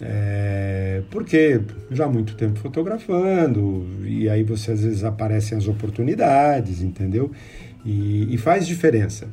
É, 0.00 1.02
porque 1.10 1.60
já 1.90 2.06
há 2.06 2.08
muito 2.08 2.34
tempo 2.34 2.58
fotografando, 2.58 3.86
e 4.04 4.28
aí 4.28 4.42
você 4.42 4.72
às 4.72 4.82
vezes 4.82 5.04
aparecem 5.04 5.56
as 5.56 5.68
oportunidades, 5.68 6.82
entendeu? 6.82 7.30
e, 7.84 8.34
e 8.34 8.38
faz 8.38 8.66
diferença. 8.66 9.28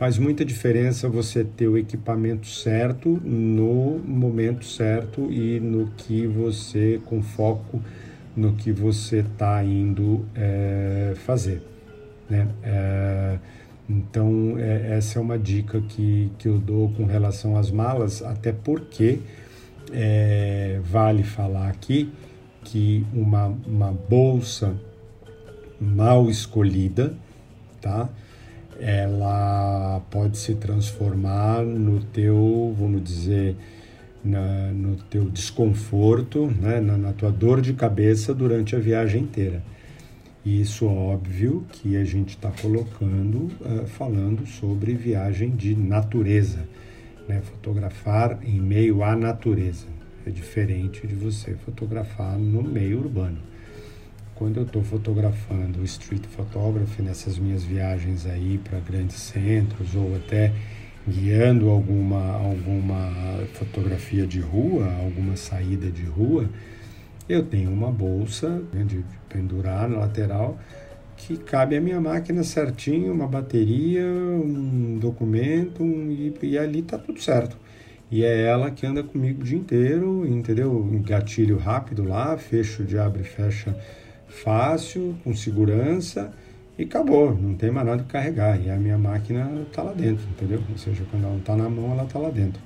Faz 0.00 0.16
muita 0.16 0.46
diferença 0.46 1.10
você 1.10 1.44
ter 1.44 1.68
o 1.68 1.76
equipamento 1.76 2.46
certo 2.46 3.20
no 3.22 3.98
momento 3.98 4.64
certo 4.64 5.30
e 5.30 5.60
no 5.60 5.88
que 5.88 6.26
você, 6.26 6.98
com 7.04 7.20
foco 7.20 7.82
no 8.34 8.54
que 8.54 8.72
você 8.72 9.18
está 9.18 9.62
indo 9.62 10.24
é, 10.34 11.12
fazer. 11.16 11.60
né? 12.30 12.48
É, 12.62 13.38
então, 13.86 14.54
é, 14.56 14.96
essa 14.96 15.18
é 15.18 15.22
uma 15.22 15.38
dica 15.38 15.82
que, 15.82 16.32
que 16.38 16.48
eu 16.48 16.58
dou 16.58 16.90
com 16.92 17.04
relação 17.04 17.58
às 17.58 17.70
malas, 17.70 18.22
até 18.22 18.52
porque 18.52 19.18
é, 19.92 20.80
vale 20.82 21.24
falar 21.24 21.68
aqui 21.68 22.10
que 22.64 23.04
uma, 23.12 23.48
uma 23.66 23.92
bolsa 23.92 24.74
mal 25.78 26.30
escolhida, 26.30 27.12
tá? 27.82 28.08
Ela 28.80 30.00
pode 30.10 30.38
se 30.38 30.54
transformar 30.54 31.62
no 31.62 32.00
teu, 32.00 32.74
vamos 32.78 33.04
dizer, 33.04 33.54
na, 34.24 34.72
no 34.72 34.96
teu 34.96 35.26
desconforto, 35.26 36.46
né? 36.60 36.80
na, 36.80 36.96
na 36.96 37.12
tua 37.12 37.30
dor 37.30 37.60
de 37.60 37.74
cabeça 37.74 38.34
durante 38.34 38.74
a 38.74 38.78
viagem 38.78 39.22
inteira. 39.22 39.62
Isso 40.44 40.86
óbvio 40.86 41.66
que 41.70 41.96
a 41.98 42.04
gente 42.04 42.30
está 42.30 42.50
colocando, 42.50 43.50
uh, 43.60 43.86
falando 43.86 44.46
sobre 44.46 44.94
viagem 44.94 45.50
de 45.50 45.76
natureza, 45.76 46.66
né? 47.28 47.42
fotografar 47.42 48.38
em 48.42 48.58
meio 48.58 49.02
à 49.02 49.14
natureza. 49.14 49.86
É 50.26 50.30
diferente 50.30 51.06
de 51.06 51.14
você 51.14 51.54
fotografar 51.54 52.38
no 52.38 52.62
meio 52.62 53.00
urbano. 53.00 53.38
Quando 54.40 54.56
eu 54.56 54.62
estou 54.62 54.82
fotografando 54.82 55.84
street 55.84 56.24
photography 56.24 57.02
nessas 57.02 57.38
minhas 57.38 57.62
viagens 57.62 58.24
aí 58.24 58.56
para 58.56 58.80
grandes 58.80 59.16
centros 59.16 59.94
ou 59.94 60.16
até 60.16 60.50
guiando 61.06 61.68
alguma, 61.68 62.38
alguma 62.38 63.44
fotografia 63.52 64.26
de 64.26 64.40
rua, 64.40 64.90
alguma 64.94 65.36
saída 65.36 65.90
de 65.90 66.04
rua, 66.04 66.48
eu 67.28 67.44
tenho 67.44 67.70
uma 67.70 67.92
bolsa 67.92 68.62
de 68.86 69.04
pendurar 69.28 69.86
na 69.90 69.98
lateral 69.98 70.58
que 71.18 71.36
cabe 71.36 71.76
a 71.76 71.80
minha 71.80 72.00
máquina 72.00 72.42
certinho, 72.42 73.12
uma 73.12 73.26
bateria, 73.26 74.06
um 74.06 74.98
documento 74.98 75.82
um, 75.82 76.10
e, 76.10 76.34
e, 76.40 76.56
ali 76.56 76.80
tá 76.80 76.96
tudo 76.96 77.20
certo. 77.20 77.58
E 78.10 78.24
é 78.24 78.44
ela 78.44 78.70
que 78.70 78.86
anda 78.86 79.02
comigo 79.02 79.42
o 79.42 79.44
dia 79.44 79.58
inteiro, 79.58 80.26
entendeu? 80.26 80.82
Gatilho 81.04 81.58
rápido 81.58 82.04
lá, 82.04 82.38
fecho 82.38 82.82
de 82.84 82.96
abre 82.96 83.20
e 83.20 83.24
fecha 83.26 83.76
fácil, 84.30 85.16
com 85.22 85.34
segurança 85.34 86.32
e 86.78 86.84
acabou, 86.84 87.34
não 87.34 87.54
tem 87.54 87.70
mais 87.70 87.86
nada 87.86 88.02
de 88.02 88.08
carregar. 88.08 88.58
E 88.58 88.70
a 88.70 88.76
minha 88.76 88.96
máquina 88.96 89.50
tá 89.72 89.82
lá 89.82 89.92
dentro, 89.92 90.24
entendeu? 90.30 90.62
Ou 90.70 90.78
seja, 90.78 91.04
quando 91.10 91.24
ela 91.24 91.34
não 91.34 91.40
tá 91.40 91.54
na 91.54 91.68
mão, 91.68 91.92
ela 91.92 92.06
tá 92.06 92.18
lá 92.18 92.30
dentro. 92.30 92.60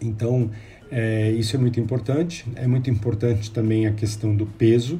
Então, 0.00 0.50
é, 0.90 1.30
isso 1.32 1.56
é 1.56 1.58
muito 1.58 1.78
importante. 1.78 2.46
É 2.56 2.66
muito 2.66 2.88
importante 2.88 3.50
também 3.50 3.86
a 3.86 3.92
questão 3.92 4.34
do 4.34 4.46
peso. 4.46 4.98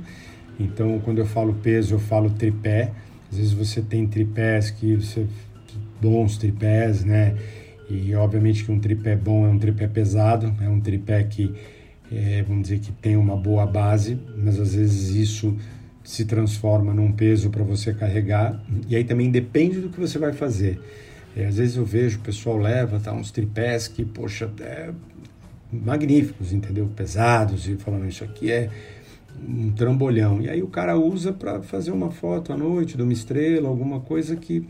Então, 0.60 1.00
quando 1.00 1.18
eu 1.18 1.26
falo 1.26 1.54
peso, 1.54 1.94
eu 1.94 1.98
falo 1.98 2.30
tripé. 2.30 2.92
Às 3.30 3.38
vezes 3.38 3.52
você 3.52 3.80
tem 3.80 4.06
tripés 4.06 4.70
que 4.70 4.96
você 4.96 5.26
bons 6.00 6.36
tripés, 6.36 7.04
né? 7.04 7.34
E 7.88 8.14
obviamente 8.14 8.64
que 8.64 8.70
um 8.70 8.78
tripé 8.78 9.16
bom 9.16 9.46
é 9.46 9.48
um 9.48 9.58
tripé 9.58 9.86
pesado, 9.86 10.54
é 10.60 10.68
um 10.68 10.80
tripé 10.80 11.22
que 11.24 11.54
é, 12.16 12.42
vamos 12.42 12.64
dizer 12.64 12.80
que 12.80 12.92
tem 12.92 13.16
uma 13.16 13.36
boa 13.36 13.66
base, 13.66 14.18
mas 14.36 14.58
às 14.60 14.74
vezes 14.74 15.14
isso 15.14 15.56
se 16.02 16.24
transforma 16.24 16.92
num 16.92 17.10
peso 17.10 17.50
para 17.50 17.64
você 17.64 17.92
carregar. 17.94 18.62
E 18.88 18.94
aí 18.94 19.04
também 19.04 19.30
depende 19.30 19.80
do 19.80 19.88
que 19.88 19.98
você 19.98 20.18
vai 20.18 20.32
fazer. 20.32 20.80
É, 21.36 21.46
às 21.46 21.56
vezes 21.56 21.76
eu 21.76 21.84
vejo 21.84 22.18
o 22.18 22.22
pessoal 22.22 22.58
leva 22.58 23.00
tá, 23.00 23.12
uns 23.12 23.30
tripés 23.30 23.88
que, 23.88 24.04
poxa, 24.04 24.50
é, 24.60 24.90
magníficos, 25.72 26.52
entendeu? 26.52 26.88
Pesados 26.94 27.68
e 27.68 27.76
falando 27.76 28.06
isso 28.06 28.22
aqui 28.22 28.52
é 28.52 28.70
um 29.48 29.72
trambolhão. 29.72 30.40
E 30.40 30.48
aí 30.48 30.62
o 30.62 30.68
cara 30.68 30.96
usa 30.96 31.32
para 31.32 31.62
fazer 31.62 31.90
uma 31.90 32.10
foto 32.10 32.52
à 32.52 32.56
noite 32.56 32.96
de 32.96 33.02
uma 33.02 33.12
estrela, 33.12 33.68
alguma 33.68 34.00
coisa 34.00 34.36
que, 34.36 34.66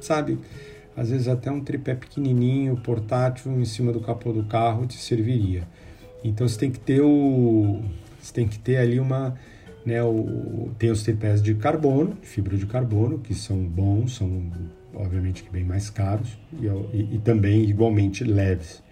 sabe, 0.00 0.38
às 0.96 1.10
vezes 1.10 1.28
até 1.28 1.50
um 1.50 1.60
tripé 1.60 1.94
pequenininho, 1.94 2.76
portátil, 2.76 3.52
em 3.60 3.64
cima 3.64 3.92
do 3.92 4.00
capô 4.00 4.32
do 4.32 4.44
carro 4.44 4.86
te 4.86 4.96
serviria. 4.96 5.68
Então 6.22 6.46
você 6.46 6.58
tem 6.58 6.70
que 6.70 6.78
ter 6.78 7.00
o 7.00 7.82
você 8.20 8.32
tem 8.32 8.46
que 8.46 8.58
ter 8.58 8.76
ali 8.76 9.00
uma 9.00 9.34
né, 9.84 10.02
o, 10.02 10.70
tem 10.78 10.90
os 10.90 11.02
tripés 11.02 11.42
de 11.42 11.54
carbono, 11.54 12.16
fibra 12.22 12.56
de 12.56 12.66
carbono, 12.66 13.18
que 13.18 13.34
são 13.34 13.56
bons, 13.56 14.16
são 14.16 14.50
obviamente 14.94 15.44
bem 15.50 15.64
mais 15.64 15.88
caros 15.88 16.38
e, 16.60 16.66
e, 16.96 17.14
e 17.14 17.18
também 17.18 17.64
igualmente 17.64 18.24
leves. 18.24 18.82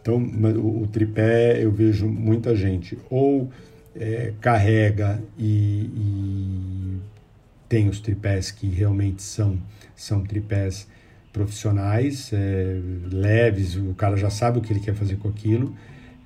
Então, 0.00 0.16
o, 0.18 0.82
o, 0.82 0.86
tripé 0.88 1.62
eu 1.62 1.70
vejo 1.70 2.08
muita 2.08 2.56
gente 2.56 2.98
ou 3.08 3.50
é, 3.94 4.32
carrega 4.40 5.22
e, 5.38 5.90
e, 5.96 6.98
tem 7.68 7.88
os 7.88 8.00
tripés 8.00 8.50
que 8.50 8.66
realmente 8.66 9.22
são, 9.22 9.58
são 9.94 10.22
tripés 10.22 10.88
profissionais, 11.32 12.30
é, 12.32 12.78
leves, 13.10 13.76
o 13.76 13.94
cara 13.94 14.16
já 14.16 14.28
sabe 14.28 14.58
o 14.58 14.60
que 14.60 14.72
ele 14.72 14.80
quer 14.80 14.94
fazer 14.94 15.16
com 15.16 15.28
aquilo. 15.28 15.74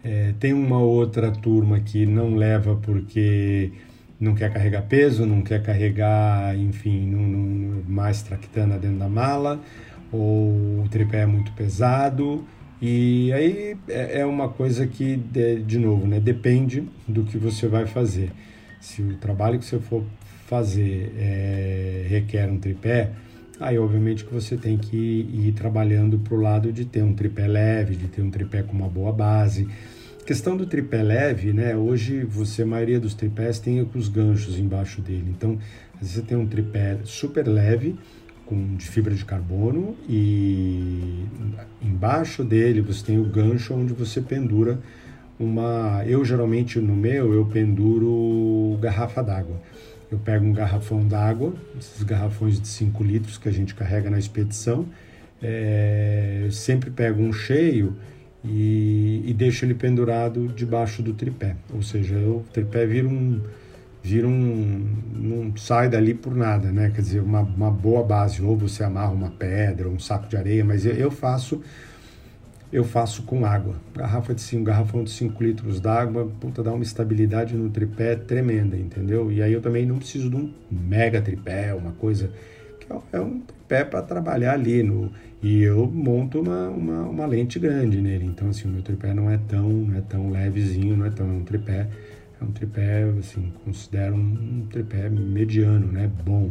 É, 0.09 0.33
tem 0.39 0.53
uma 0.53 0.79
outra 0.79 1.33
turma 1.33 1.81
que 1.81 2.07
não 2.07 2.37
leva 2.37 2.77
porque 2.77 3.73
não 4.21 4.37
quer 4.37 4.53
carregar 4.53 4.83
peso, 4.83 5.27
não 5.27 5.43
quer 5.43 5.61
carregar, 5.61 6.57
enfim, 6.57 7.09
não, 7.11 7.21
não, 7.21 7.83
mais 7.89 8.23
tractana 8.23 8.79
dentro 8.79 8.99
da 8.99 9.09
mala, 9.09 9.61
ou 10.13 10.85
o 10.85 10.89
tripé 10.89 11.23
é 11.23 11.27
muito 11.27 11.51
pesado 11.55 12.45
e 12.81 13.33
aí 13.33 13.77
é, 13.89 14.21
é 14.21 14.27
uma 14.27 14.49
coisa 14.49 14.87
que, 14.87 15.17
de, 15.17 15.59
de 15.63 15.77
novo, 15.77 16.07
né, 16.07 16.21
depende 16.21 16.85
do 17.09 17.25
que 17.25 17.37
você 17.37 17.67
vai 17.67 17.85
fazer. 17.85 18.31
Se 18.81 19.03
o 19.03 19.17
trabalho 19.17 19.59
que 19.59 19.65
você 19.65 19.81
for 19.81 20.05
fazer 20.47 21.13
é, 21.19 22.07
requer 22.09 22.49
um 22.49 22.59
tripé, 22.59 23.11
aí 23.59 23.77
obviamente 23.77 24.25
que 24.25 24.33
você 24.33 24.57
tem 24.57 24.79
que 24.79 24.97
ir 24.97 25.53
trabalhando 25.57 26.17
para 26.17 26.35
o 26.35 26.41
lado 26.41 26.73
de 26.73 26.85
ter 26.85 27.03
um 27.03 27.13
tripé 27.13 27.49
leve, 27.49 27.97
de 27.97 28.07
ter 28.07 28.23
um 28.23 28.31
tripé 28.31 28.63
com 28.63 28.73
uma 28.73 28.89
boa 28.89 29.11
base. 29.13 29.67
Questão 30.27 30.57
do 30.57 30.67
tripé 30.67 31.05
leve, 31.05 31.53
né? 31.53 31.77
Hoje 31.77 32.25
você, 32.25 32.63
a 32.63 32.67
maioria 32.67 32.99
dos 32.99 33.15
tripés 33.15 33.61
tem 33.61 33.89
os 33.95 34.09
ganchos 34.09 34.59
embaixo 34.59 35.01
dele. 35.01 35.27
Então, 35.29 35.57
às 35.95 36.01
vezes 36.01 36.15
você 36.17 36.23
tem 36.23 36.37
um 36.37 36.45
tripé 36.45 36.99
super 37.05 37.47
leve, 37.47 37.97
com, 38.45 38.75
de 38.75 38.89
fibra 38.89 39.15
de 39.15 39.25
carbono 39.25 39.97
e 40.09 41.27
embaixo 41.81 42.43
dele 42.43 42.81
você 42.81 43.07
tem 43.07 43.21
o 43.21 43.25
gancho 43.25 43.73
onde 43.73 43.93
você 43.93 44.21
pendura 44.21 44.81
uma... 45.39 46.03
Eu 46.05 46.25
geralmente 46.25 46.81
no 46.81 46.97
meu 46.97 47.33
eu 47.33 47.47
penduro 47.47 48.77
garrafa 48.81 49.23
d'água. 49.23 49.63
Eu 50.11 50.19
pego 50.19 50.45
um 50.45 50.53
garrafão 50.53 51.07
d'água, 51.07 51.55
esses 51.79 52.03
garrafões 52.03 52.61
de 52.61 52.67
5 52.67 53.05
litros 53.05 53.39
que 53.39 53.49
a 53.49 53.53
gente 53.53 53.77
carrega 53.77 54.11
na 54.11 54.19
expedição, 54.19 54.87
é, 55.41 56.49
sempre 56.51 56.91
pego 56.91 57.23
um 57.23 57.33
cheio 57.33 57.95
e, 58.47 59.23
e 59.27 59.35
deixo 59.35 59.65
ele 59.65 59.75
pendurado 59.75 60.49
debaixo 60.49 61.03
do 61.03 61.13
tripé. 61.13 61.57
Ou 61.75 61.83
seja, 61.83 62.17
o 62.17 62.45
tripé 62.53 62.87
vira 62.87 63.09
um 63.09 63.41
vira 64.03 64.29
um. 64.29 64.87
não 65.13 65.57
sai 65.57 65.89
dali 65.89 66.15
por 66.15 66.35
nada, 66.35 66.71
né? 66.71 66.91
Quer 66.95 67.01
dizer, 67.01 67.21
uma, 67.21 67.41
uma 67.41 67.71
boa 67.71 68.05
base, 68.05 68.41
ou 68.41 68.57
você 68.57 68.85
amarra 68.85 69.11
uma 69.11 69.31
pedra, 69.31 69.89
um 69.89 69.99
saco 69.99 70.29
de 70.29 70.37
areia, 70.37 70.65
mas 70.65 70.87
eu, 70.87 70.95
eu 70.95 71.11
faço 71.11 71.61
eu 72.73 72.85
faço 72.85 73.23
com 73.23 73.45
água. 73.45 73.77
Garrafa 73.95 74.35
de 74.35 74.41
5, 74.41 74.65
garrafão 74.65 75.05
de 75.05 75.11
5 75.11 75.43
litros 75.43 75.81
d'água, 75.81 76.31
puta, 76.41 76.63
dá 76.63 76.73
uma 76.73 76.83
estabilidade 76.83 77.55
no 77.55 77.71
tripé 77.71 78.17
tremenda, 78.17 78.77
entendeu? 78.77 79.31
E 79.31 79.41
aí 79.41 79.53
eu 79.53 79.61
também 79.61 79.87
não 79.87 79.99
preciso 79.99 80.29
de 80.29 80.37
um 80.37 80.53
mega 80.71 81.21
tripé, 81.21 81.73
uma 81.75 81.93
coisa 81.93 82.31
é 83.13 83.21
um 83.21 83.41
tripé 83.41 83.85
para 83.85 84.03
trabalhar 84.03 84.53
ali 84.53 84.83
no 84.83 85.11
e 85.43 85.63
eu 85.63 85.87
monto 85.87 86.41
uma, 86.41 86.69
uma, 86.71 87.03
uma, 87.03 87.27
lente 87.27 87.59
grande 87.59 88.01
nele. 88.01 88.25
Então 88.25 88.49
assim, 88.49 88.69
o 88.69 88.73
meu 88.73 88.83
tripé 88.83 89.13
não 89.13 89.31
é 89.31 89.39
tão, 89.49 89.69
não 89.69 89.97
é 89.97 90.01
tão 90.01 90.31
levezinho, 90.31 90.97
não 90.97 91.07
é 91.07 91.11
tão 91.11 91.29
é 91.29 91.33
um 91.33 91.45
tripé 91.45 91.89
é 92.41 92.45
um 92.45 92.53
tripé, 92.53 93.05
assim, 93.19 93.53
considero 93.65 94.15
um, 94.15 94.67
tripé 94.71 95.09
mediano, 95.09 95.91
né? 95.91 96.11
Bom. 96.25 96.51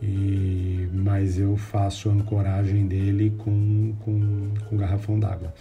E, 0.00 0.88
mas 0.92 1.38
eu 1.38 1.56
faço 1.56 2.08
a 2.08 2.12
ancoragem 2.12 2.86
dele 2.86 3.30
com, 3.38 3.94
com, 4.00 4.54
com 4.68 4.76
garrafão 4.76 5.18
d'água. 5.18 5.54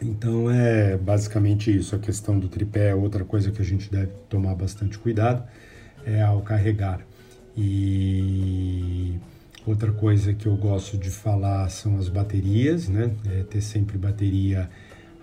Então 0.00 0.50
é 0.50 0.96
basicamente 0.96 1.74
isso. 1.74 1.96
A 1.96 1.98
questão 1.98 2.38
do 2.38 2.48
tripé 2.48 2.90
é 2.90 2.94
outra 2.94 3.24
coisa 3.24 3.50
que 3.50 3.60
a 3.60 3.64
gente 3.64 3.90
deve 3.90 4.12
tomar 4.28 4.54
bastante 4.54 4.98
cuidado 4.98 5.42
é 6.04 6.22
ao 6.22 6.42
carregar. 6.42 7.00
E 7.56 9.18
outra 9.66 9.90
coisa 9.92 10.34
que 10.34 10.46
eu 10.46 10.56
gosto 10.56 10.98
de 10.98 11.10
falar 11.10 11.68
são 11.70 11.98
as 11.98 12.08
baterias, 12.08 12.88
né? 12.88 13.10
É 13.26 13.42
ter 13.42 13.60
sempre 13.60 13.96
bateria 13.96 14.68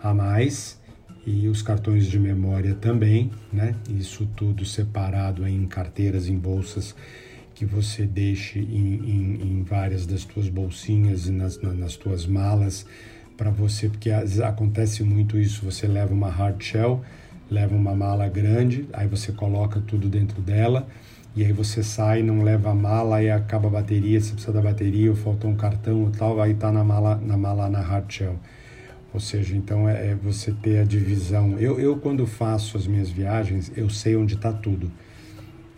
a 0.01 0.13
mais 0.13 0.81
e 1.25 1.47
os 1.47 1.61
cartões 1.61 2.07
de 2.07 2.19
memória 2.19 2.75
também, 2.75 3.31
né? 3.51 3.75
Isso 3.89 4.27
tudo 4.35 4.65
separado 4.65 5.47
em 5.47 5.65
carteiras, 5.65 6.27
em 6.27 6.37
bolsas 6.37 6.95
que 7.55 7.65
você 7.65 8.05
deixe 8.05 8.59
em, 8.59 8.95
em, 8.95 9.59
em 9.59 9.63
várias 9.63 10.05
das 10.05 10.25
tuas 10.25 10.49
bolsinhas 10.49 11.27
e 11.27 11.31
nas, 11.31 11.61
nas 11.61 11.95
tuas 11.95 12.25
malas 12.25 12.85
para 13.37 13.49
você, 13.49 13.89
porque 13.89 14.09
vezes 14.09 14.39
acontece 14.39 15.03
muito 15.03 15.37
isso, 15.37 15.63
você 15.65 15.87
leva 15.87 16.13
uma 16.13 16.29
hard 16.29 16.61
shell, 16.61 17.01
leva 17.49 17.75
uma 17.75 17.95
mala 17.95 18.27
grande, 18.27 18.87
aí 18.93 19.07
você 19.07 19.31
coloca 19.31 19.81
tudo 19.81 20.09
dentro 20.09 20.41
dela, 20.41 20.87
e 21.35 21.43
aí 21.43 21.51
você 21.51 21.81
sai, 21.81 22.21
não 22.21 22.43
leva 22.43 22.69
a 22.69 22.75
mala 22.75 23.21
e 23.23 23.29
acaba 23.29 23.67
a 23.67 23.71
bateria, 23.71 24.21
você 24.21 24.33
precisa 24.33 24.53
da 24.53 24.61
bateria, 24.61 25.09
ou 25.09 25.15
faltou 25.15 25.49
um 25.49 25.55
cartão 25.55 26.03
ou 26.03 26.11
tal, 26.11 26.39
aí 26.39 26.53
tá 26.53 26.71
na 26.71 26.83
mala 26.83 27.15
na 27.15 27.35
mala 27.35 27.69
na 27.69 27.79
hard 27.81 28.11
shell. 28.11 28.35
Ou 29.11 29.19
seja, 29.19 29.55
então 29.55 29.89
é, 29.89 30.11
é 30.11 30.15
você 30.15 30.51
ter 30.51 30.79
a 30.79 30.83
divisão. 30.83 31.57
Eu, 31.59 31.79
eu 31.79 31.97
quando 31.97 32.25
faço 32.27 32.77
as 32.77 32.85
minhas 32.85 33.09
viagens, 33.09 33.71
eu 33.75 33.89
sei 33.89 34.15
onde 34.15 34.35
está 34.35 34.51
tudo. 34.51 34.91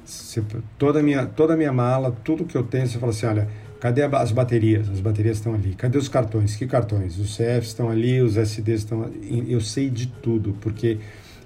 Você, 0.03 0.43
toda 0.77 1.01
minha 1.01 1.25
toda 1.25 1.53
a 1.53 1.57
minha 1.57 1.71
mala, 1.71 2.11
tudo 2.23 2.45
que 2.45 2.55
eu 2.55 2.63
tenho, 2.63 2.87
você 2.87 2.99
fala 2.99 3.11
assim, 3.11 3.25
olha, 3.25 3.47
cadê 3.79 4.03
as 4.03 4.31
baterias? 4.33 4.89
As 4.89 4.99
baterias 4.99 5.37
estão 5.37 5.53
ali. 5.53 5.73
Cadê 5.73 5.97
os 5.97 6.09
cartões? 6.09 6.55
Que 6.55 6.67
cartões? 6.67 7.17
Os 7.17 7.35
CFs 7.37 7.67
estão 7.67 7.89
ali, 7.89 8.21
os 8.21 8.35
SDs 8.35 8.81
estão 8.81 9.03
ali. 9.03 9.51
Eu 9.51 9.61
sei 9.61 9.89
de 9.89 10.07
tudo, 10.07 10.55
porque 10.59 10.99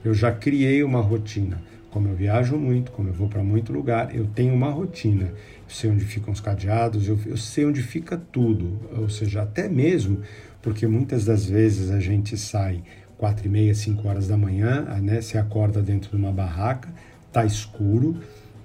eu 0.04 0.14
já 0.16 0.32
criei 0.32 0.84
uma 0.84 1.00
rotina. 1.00 1.62
Como 1.92 2.08
eu 2.08 2.16
viajo 2.16 2.56
muito, 2.56 2.92
como 2.92 3.10
eu 3.10 3.14
vou 3.14 3.28
para 3.28 3.44
muito 3.44 3.74
lugar, 3.74 4.16
eu 4.16 4.28
tenho 4.28 4.54
uma 4.54 4.70
rotina. 4.70 5.26
Eu 5.26 5.70
sei 5.70 5.90
onde 5.90 6.06
ficam 6.06 6.32
os 6.32 6.40
cadeados, 6.40 7.08
eu, 7.08 7.20
eu 7.26 7.38
sei 7.38 7.66
onde 7.66 7.82
fica 7.82 8.22
tudo. 8.32 8.80
Ou 8.98 9.10
seja, 9.10 9.42
até 9.42 9.68
mesmo 9.68 10.22
porque 10.62 10.86
muitas 10.88 11.26
das 11.26 11.46
vezes 11.46 11.90
a 11.90 12.00
gente 12.00 12.38
sai 12.38 12.84
quatro 13.18 13.46
e 13.48 13.50
meia, 13.50 13.74
cinco 13.74 14.08
horas 14.08 14.28
da 14.28 14.38
manhã, 14.38 14.84
né? 15.02 15.22
Você 15.22 15.38
acorda 15.38 15.82
dentro 15.82 16.12
de 16.12 16.16
uma 16.16 16.32
barraca, 16.32 16.90
tá 17.32 17.46
escuro, 17.46 18.18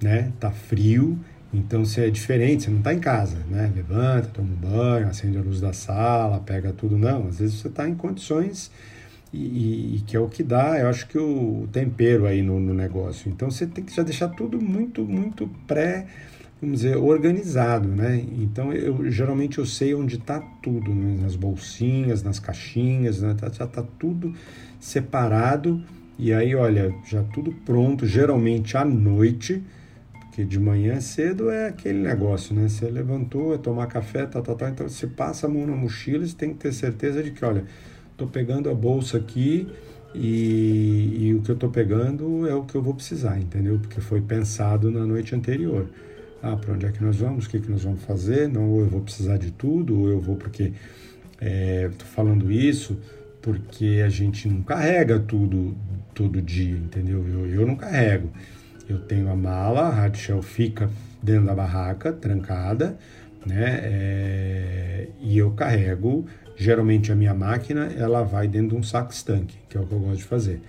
né? 0.03 0.33
Tá 0.39 0.51
frio, 0.51 1.19
então 1.53 1.85
você 1.85 2.07
é 2.07 2.11
diferente, 2.11 2.65
você 2.65 2.71
não 2.71 2.79
está 2.79 2.93
em 2.93 2.99
casa, 2.99 3.37
né? 3.49 3.71
Levanta, 3.75 4.29
toma 4.29 4.49
um 4.53 4.57
banho, 4.57 5.09
acende 5.09 5.39
a 5.39 5.41
luz 5.41 5.61
da 5.61 5.73
sala, 5.73 6.41
pega 6.41 6.73
tudo, 6.73 6.99
não. 6.99 7.29
Às 7.29 7.39
vezes 7.39 7.61
você 7.61 7.69
está 7.69 7.89
em 7.89 7.95
condições 7.95 8.71
e, 9.35 9.97
e, 9.97 10.01
que 10.07 10.17
é 10.17 10.21
o 10.21 10.29
que 10.29 10.43
dá, 10.43 10.79
eu 10.79 10.89
acho 10.89 11.09
que 11.09 11.19
o 11.19 11.69
tempero 11.73 12.27
aí 12.27 12.41
no, 12.41 12.61
no, 12.61 12.73
negócio. 12.73 13.29
Então 13.29 13.51
você 13.51 13.67
tem 13.67 13.85
que 13.85 13.95
já 13.95 14.03
deixar 14.03 14.29
tudo 14.29 14.61
muito, 14.61 15.05
muito 15.05 15.49
pré, 15.67 16.07
vamos 16.63 16.81
dizer, 16.81 16.97
organizado, 16.97 17.89
né? 17.89 18.25
Então 18.39 18.73
eu 18.73 19.11
geralmente 19.11 19.59
eu 19.59 19.67
sei 19.67 19.95
onde 19.95 20.17
está 20.17 20.41
tudo, 20.63 20.95
né? 20.95 21.19
nas 21.21 21.35
bolsinhas, 21.35 22.23
nas 22.23 22.39
caixinhas, 22.39 23.21
né? 23.21 23.35
Tá, 23.35 23.51
já 23.51 23.65
está 23.65 23.83
tudo 23.99 24.33
separado. 24.79 25.83
E 26.17 26.33
aí, 26.33 26.55
olha, 26.55 26.95
já 27.05 27.25
tudo 27.25 27.53
pronto, 27.67 28.07
geralmente 28.07 28.77
à 28.77 28.85
noite, 28.85 29.61
porque 30.21 30.45
de 30.45 30.61
manhã 30.61 31.01
cedo 31.01 31.51
é 31.51 31.69
aquele 31.69 31.99
negócio, 31.99 32.55
né? 32.55 32.69
Você 32.69 32.89
levantou, 32.89 33.53
é 33.53 33.59
tomar 33.59 33.89
café, 33.89 34.27
tá, 34.27 34.41
tá, 34.41 34.55
tá. 34.55 34.71
Então 34.71 34.89
você 34.89 35.09
passa 35.09 35.49
a 35.49 35.51
mão 35.51 35.67
na 35.67 35.75
mochila, 35.75 36.25
você 36.25 36.37
tem 36.37 36.51
que 36.51 36.61
ter 36.61 36.73
certeza 36.73 37.21
de 37.21 37.33
que, 37.33 37.45
olha, 37.45 37.65
estou 38.15 38.29
pegando 38.29 38.71
a 38.71 38.75
bolsa 38.75 39.19
aqui 39.19 39.69
e, 40.15 41.17
e 41.21 41.35
o 41.35 41.43
que 41.43 41.51
eu 41.51 41.55
estou 41.55 41.69
pegando 41.69 42.47
é 42.47 42.55
o 42.55 42.63
que 42.63 42.75
eu 42.75 42.83
vou 42.83 42.95
precisar, 42.95 43.39
entendeu? 43.39 43.79
Porque 43.79 44.01
foi 44.01 44.21
pensado 44.21 44.91
na 44.91 45.05
noite 45.05 45.35
anterior. 45.35 45.87
Ah, 46.43 46.57
para 46.57 46.75
onde 46.75 46.87
é 46.87 46.93
que 46.93 47.03
nós 47.03 47.17
vamos? 47.17 47.47
O 47.47 47.51
que, 47.51 47.59
que 47.59 47.71
nós 47.71 47.83
vamos 47.83 48.03
fazer? 48.03 48.49
Não, 48.49 48.71
ou 48.71 48.81
eu 48.81 48.87
vou 48.87 49.01
precisar 49.01 49.37
de 49.39 49.51
tudo, 49.51 50.01
ou 50.01 50.09
eu 50.09 50.21
vou 50.21 50.37
porque... 50.37 50.73
Estou 51.41 52.07
é, 52.07 52.11
falando 52.15 52.51
isso 52.51 52.97
porque 53.43 54.03
a 54.03 54.09
gente 54.09 54.49
não 54.49 54.63
carrega 54.63 55.19
tudo 55.19 55.77
todo 56.15 56.41
dia, 56.41 56.77
entendeu? 56.77 57.27
Eu, 57.29 57.47
eu 57.47 57.67
não 57.67 57.77
carrego. 57.77 58.31
Eu 58.89 59.01
tenho 59.01 59.31
a 59.31 59.37
mala, 59.37 59.89
a 59.89 60.13
shell 60.15 60.41
fica 60.41 60.89
dentro 61.23 61.47
da 61.47 61.55
barraca, 61.55 62.13
trancada, 62.13 62.97
né? 63.45 63.81
É, 63.83 65.09
e 65.21 65.37
eu 65.37 65.51
carrego 65.51 66.25
Geralmente 66.57 67.11
a 67.11 67.17
minha 67.17 67.35
máquina 67.35 67.87
ela 67.97 68.23
vai 68.23 68.47
dentro 68.47 68.71
de 68.71 68.77
um 68.77 68.83
saco 68.83 69.13
estanque, 69.13 69.57
que 69.69 69.77
é 69.77 69.81
o 69.81 69.87
que 69.87 69.93
eu 69.93 69.99
gosto 69.99 70.19
de 70.19 70.25
fazer. 70.25 70.61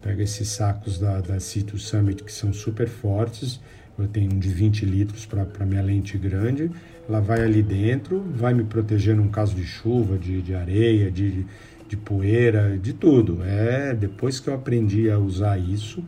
Pego 0.00 0.20
esses 0.20 0.48
sacos 0.48 0.98
da, 0.98 1.20
da 1.20 1.40
Citrus 1.40 1.86
Summit 1.86 2.22
que 2.24 2.32
são 2.32 2.52
super 2.52 2.88
fortes, 2.88 3.60
eu 3.98 4.08
tenho 4.08 4.32
um 4.32 4.38
de 4.38 4.48
20 4.48 4.84
litros 4.84 5.24
para 5.24 5.64
minha 5.64 5.82
lente 5.82 6.18
grande, 6.18 6.70
ela 7.08 7.20
vai 7.20 7.42
ali 7.42 7.62
dentro, 7.62 8.20
vai 8.34 8.52
me 8.52 8.64
proteger 8.64 9.14
num 9.14 9.28
caso 9.28 9.54
de 9.54 9.64
chuva, 9.64 10.18
de, 10.18 10.42
de 10.42 10.54
areia, 10.54 11.10
de, 11.10 11.46
de 11.88 11.96
poeira, 11.96 12.76
de 12.76 12.92
tudo. 12.92 13.42
É 13.44 13.94
depois 13.94 14.40
que 14.40 14.48
eu 14.48 14.54
aprendi 14.54 15.10
a 15.10 15.18
usar 15.18 15.58
isso, 15.58 16.02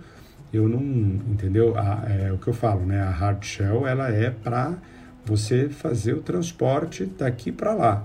eu 0.53 0.69
não, 0.69 0.81
entendeu? 0.81 1.79
A, 1.79 2.05
é 2.09 2.33
o 2.33 2.39
que 2.39 2.49
eu 2.49 2.55
falo, 2.55 2.85
né? 2.85 3.01
A 3.03 3.11
hard 3.11 3.45
shell 3.45 3.87
ela 3.87 4.09
é 4.09 4.31
para 4.31 4.77
você 5.25 5.69
fazer 5.69 6.15
o 6.15 6.23
transporte 6.23 7.05
daqui 7.05 7.53
para 7.53 7.75
lá. 7.75 8.05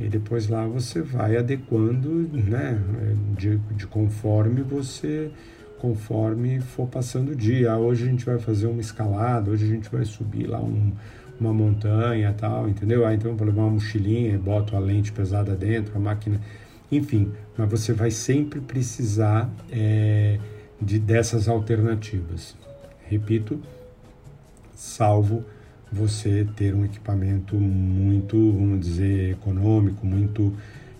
E 0.00 0.08
depois 0.08 0.48
lá 0.48 0.66
você 0.66 1.02
vai 1.02 1.36
adequando, 1.36 2.28
né, 2.32 2.80
de, 3.36 3.56
de 3.76 3.86
conforme 3.86 4.62
você 4.62 5.30
conforme 5.78 6.60
for 6.60 6.86
passando 6.86 7.32
o 7.32 7.36
dia. 7.36 7.72
Ah, 7.72 7.78
hoje 7.78 8.04
a 8.04 8.06
gente 8.06 8.24
vai 8.24 8.38
fazer 8.38 8.66
uma 8.66 8.80
escalada, 8.80 9.50
hoje 9.50 9.64
a 9.64 9.68
gente 9.68 9.88
vai 9.88 10.04
subir 10.04 10.46
lá 10.46 10.60
um, 10.60 10.92
uma 11.40 11.52
montanha 11.52 12.34
tal, 12.36 12.68
entendeu? 12.68 13.06
Ah, 13.06 13.14
então 13.14 13.30
eu 13.30 13.36
vou 13.36 13.46
levar 13.46 13.62
uma 13.62 13.70
mochilinha, 13.70 14.38
boto 14.38 14.76
a 14.76 14.78
lente 14.78 15.12
pesada 15.12 15.54
dentro, 15.54 15.96
a 15.96 16.00
máquina, 16.00 16.40
enfim. 16.90 17.32
Mas 17.56 17.70
você 17.70 17.92
vai 17.92 18.10
sempre 18.10 18.60
precisar 18.60 19.50
é, 19.70 20.38
de 20.80 20.98
dessas 20.98 21.48
alternativas. 21.48 22.56
Repito, 23.06 23.60
salvo 24.74 25.44
você 25.90 26.46
ter 26.56 26.74
um 26.74 26.84
equipamento 26.84 27.56
muito, 27.56 28.52
vamos 28.52 28.80
dizer, 28.80 29.32
econômico, 29.32 30.06
muito 30.06 30.54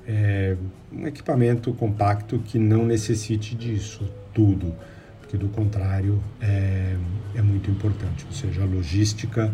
é, 0.07 0.57
um 0.90 1.07
equipamento 1.07 1.72
compacto 1.74 2.38
que 2.38 2.59
não 2.59 2.87
necessite 2.87 3.55
disso 3.55 4.11
tudo, 4.33 4.74
porque 5.20 5.37
do 5.37 5.48
contrário 5.48 6.22
é, 6.40 6.96
é 7.35 7.42
muito 7.42 7.70
importante. 7.70 8.24
Ou 8.27 8.33
seja, 8.33 8.62
a 8.62 8.64
logística, 8.64 9.53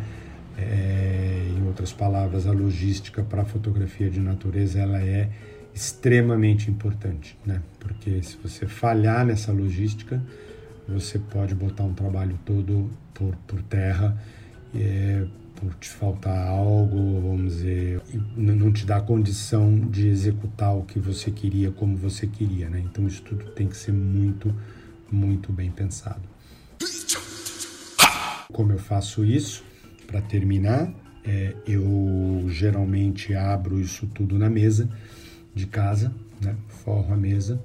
é, 0.56 1.48
em 1.58 1.66
outras 1.66 1.92
palavras, 1.92 2.46
a 2.46 2.52
logística 2.52 3.22
para 3.22 3.42
a 3.42 3.44
fotografia 3.44 4.08
de 4.08 4.20
natureza 4.20 4.78
ela 4.78 5.02
é 5.02 5.28
extremamente 5.74 6.70
importante, 6.70 7.36
né? 7.44 7.60
Porque 7.80 8.22
se 8.22 8.36
você 8.40 8.64
falhar 8.64 9.26
nessa 9.26 9.50
logística, 9.50 10.22
você 10.86 11.18
pode 11.18 11.52
botar 11.52 11.82
um 11.82 11.92
trabalho 11.92 12.38
todo 12.44 12.88
por, 13.12 13.34
por 13.48 13.60
terra 13.62 14.16
é, 14.74 15.24
por 15.56 15.74
te 15.74 15.88
faltar 15.88 16.48
algo, 16.48 17.20
vamos 17.20 17.54
dizer, 17.54 18.00
não 18.36 18.72
te 18.72 18.84
dá 18.84 19.00
condição 19.00 19.78
de 19.78 20.08
executar 20.08 20.76
o 20.76 20.82
que 20.82 20.98
você 20.98 21.30
queria 21.30 21.70
como 21.70 21.96
você 21.96 22.26
queria, 22.26 22.68
né? 22.68 22.82
Então 22.84 23.06
isso 23.06 23.22
tudo 23.22 23.44
tem 23.52 23.68
que 23.68 23.76
ser 23.76 23.92
muito, 23.92 24.54
muito 25.10 25.52
bem 25.52 25.70
pensado. 25.70 26.22
Como 28.52 28.72
eu 28.72 28.78
faço 28.78 29.24
isso? 29.24 29.64
Para 30.06 30.20
terminar, 30.20 30.92
é, 31.24 31.54
eu 31.66 32.44
geralmente 32.48 33.34
abro 33.34 33.80
isso 33.80 34.06
tudo 34.08 34.38
na 34.38 34.50
mesa 34.50 34.88
de 35.54 35.66
casa, 35.66 36.12
né? 36.40 36.54
forro 36.68 37.14
a 37.14 37.16
mesa 37.16 37.60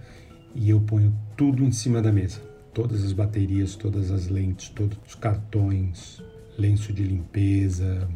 e 0.56 0.70
eu 0.70 0.80
ponho 0.80 1.14
tudo 1.36 1.64
em 1.64 1.72
cima 1.72 2.02
da 2.02 2.12
mesa. 2.12 2.42
Todas 2.74 3.04
as 3.04 3.12
baterias, 3.12 3.76
todas 3.76 4.12
as 4.12 4.28
lentes, 4.28 4.70
todos 4.70 4.98
os 5.06 5.16
cartões, 5.16 6.22
lenço 6.60 6.92
de 6.92 7.04
limpeza, 7.04 8.08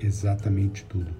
exatamente 0.00 0.84
tudo. 0.84 1.10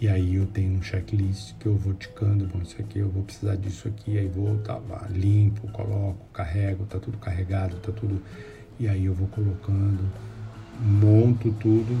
E 0.00 0.08
aí 0.08 0.34
eu 0.34 0.46
tenho 0.46 0.74
um 0.74 0.82
checklist 0.82 1.54
que 1.58 1.66
eu 1.66 1.76
vou 1.76 1.94
ticando, 1.94 2.46
bom, 2.46 2.60
isso 2.62 2.76
aqui 2.80 2.98
eu 2.98 3.08
vou 3.08 3.22
precisar 3.22 3.56
disso 3.56 3.88
aqui, 3.88 4.18
aí 4.18 4.28
vou, 4.28 4.58
tá, 4.58 4.80
limpo, 5.10 5.66
coloco, 5.68 6.26
carrego, 6.32 6.84
tá 6.84 6.98
tudo 6.98 7.16
carregado, 7.18 7.76
tá 7.76 7.92
tudo. 7.92 8.20
E 8.78 8.88
aí 8.88 9.06
eu 9.06 9.14
vou 9.14 9.28
colocando, 9.28 10.04
monto 10.80 11.52
tudo 11.52 11.96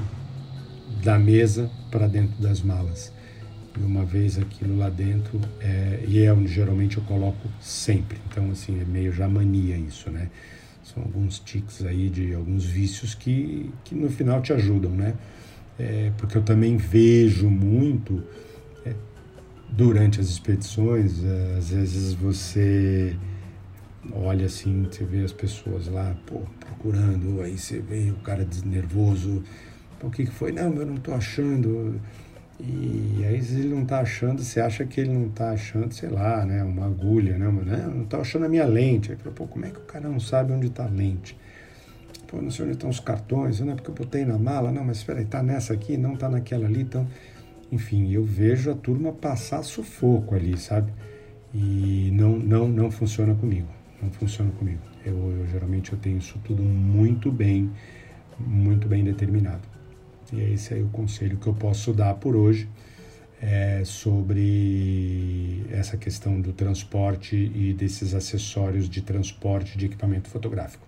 da 1.02 1.18
mesa 1.18 1.70
para 1.90 2.06
dentro 2.06 2.40
das 2.42 2.60
malas. 2.60 3.12
E 3.78 3.82
uma 3.82 4.04
vez 4.04 4.38
aquilo 4.38 4.76
lá 4.76 4.88
dentro, 4.88 5.40
é, 5.60 6.04
e 6.06 6.22
é 6.22 6.32
onde 6.32 6.52
geralmente 6.52 6.96
eu 6.96 7.02
coloco 7.04 7.48
sempre. 7.60 8.18
Então, 8.30 8.50
assim, 8.50 8.80
é 8.80 8.84
meio 8.84 9.12
já 9.12 9.28
mania 9.28 9.76
isso, 9.76 10.10
né? 10.10 10.30
São 10.84 11.02
alguns 11.02 11.38
tics 11.40 11.84
aí 11.84 12.10
de 12.10 12.34
alguns 12.34 12.64
vícios 12.64 13.14
que, 13.14 13.70
que 13.84 13.94
no 13.94 14.10
final 14.10 14.40
te 14.40 14.52
ajudam, 14.52 14.92
né? 14.92 15.14
É, 15.78 16.12
porque 16.18 16.38
eu 16.38 16.42
também 16.42 16.76
vejo 16.76 17.50
muito 17.50 18.22
é, 18.86 18.94
durante 19.70 20.20
as 20.20 20.28
expedições, 20.28 21.24
é, 21.24 21.56
às 21.58 21.70
vezes 21.70 22.14
você 22.14 23.16
olha 24.12 24.46
assim, 24.46 24.84
você 24.84 25.04
vê 25.04 25.24
as 25.24 25.32
pessoas 25.32 25.88
lá, 25.88 26.14
pô, 26.26 26.42
procurando, 26.60 27.40
aí 27.40 27.58
você 27.58 27.80
vê 27.80 28.10
o 28.10 28.22
cara 28.22 28.46
nervoso, 28.64 29.42
o 30.02 30.10
que, 30.10 30.26
que 30.26 30.30
foi? 30.30 30.52
Não, 30.52 30.72
eu 30.74 30.86
não 30.86 30.96
estou 30.96 31.14
achando. 31.14 31.98
E 32.60 33.24
aí, 33.26 33.42
se 33.42 33.54
ele 33.54 33.68
não 33.68 33.82
está 33.82 34.00
achando, 34.00 34.42
você 34.42 34.60
acha 34.60 34.84
que 34.84 35.00
ele 35.00 35.12
não 35.12 35.26
está 35.26 35.50
achando, 35.50 35.92
sei 35.92 36.08
lá, 36.08 36.44
né, 36.44 36.62
uma 36.62 36.86
agulha, 36.86 37.36
né? 37.36 37.48
Mas, 37.48 37.66
né, 37.66 37.90
não 37.92 38.04
está 38.04 38.18
achando 38.18 38.46
a 38.46 38.48
minha 38.48 38.64
lente. 38.64 39.10
Aí 39.10 39.18
falou, 39.18 39.34
pô, 39.34 39.46
como 39.46 39.66
é 39.66 39.70
que 39.70 39.78
o 39.78 39.82
cara 39.82 40.08
não 40.08 40.20
sabe 40.20 40.52
onde 40.52 40.68
está 40.68 40.84
a 40.84 40.88
lente? 40.88 41.36
Pô, 42.28 42.40
não 42.40 42.50
sei 42.50 42.64
onde 42.64 42.74
estão 42.74 42.88
os 42.88 43.00
cartões, 43.00 43.60
não 43.60 43.72
é 43.72 43.74
porque 43.74 43.90
eu 43.90 43.94
botei 43.94 44.24
na 44.24 44.38
mala, 44.38 44.70
não, 44.70 44.84
mas 44.84 44.98
espera 44.98 45.18
aí, 45.18 45.24
está 45.24 45.42
nessa 45.42 45.72
aqui, 45.74 45.96
não 45.96 46.14
está 46.14 46.28
naquela 46.28 46.66
ali, 46.66 46.82
então... 46.82 47.06
Enfim, 47.72 48.12
eu 48.12 48.22
vejo 48.22 48.70
a 48.70 48.74
turma 48.74 49.10
passar 49.10 49.62
sufoco 49.64 50.34
ali, 50.34 50.56
sabe? 50.56 50.92
E 51.52 52.10
não, 52.12 52.38
não, 52.38 52.68
não 52.68 52.90
funciona 52.90 53.34
comigo, 53.34 53.68
não 54.00 54.10
funciona 54.12 54.50
comigo. 54.52 54.80
Eu, 55.04 55.16
eu 55.32 55.46
geralmente 55.48 55.92
eu 55.92 55.98
tenho 55.98 56.18
isso 56.18 56.38
tudo 56.44 56.62
muito 56.62 57.32
bem 57.32 57.70
muito 58.38 58.88
bem 58.88 59.04
determinado. 59.04 59.73
E 60.32 60.40
esse 60.52 60.74
é 60.74 60.78
o 60.78 60.88
conselho 60.88 61.36
que 61.36 61.46
eu 61.46 61.54
posso 61.54 61.92
dar 61.92 62.14
por 62.14 62.34
hoje 62.36 62.68
é, 63.40 63.82
sobre 63.84 65.64
essa 65.70 65.96
questão 65.96 66.40
do 66.40 66.52
transporte 66.52 67.36
e 67.54 67.74
desses 67.74 68.14
acessórios 68.14 68.88
de 68.88 69.02
transporte 69.02 69.76
de 69.76 69.86
equipamento 69.86 70.28
fotográfico. 70.28 70.86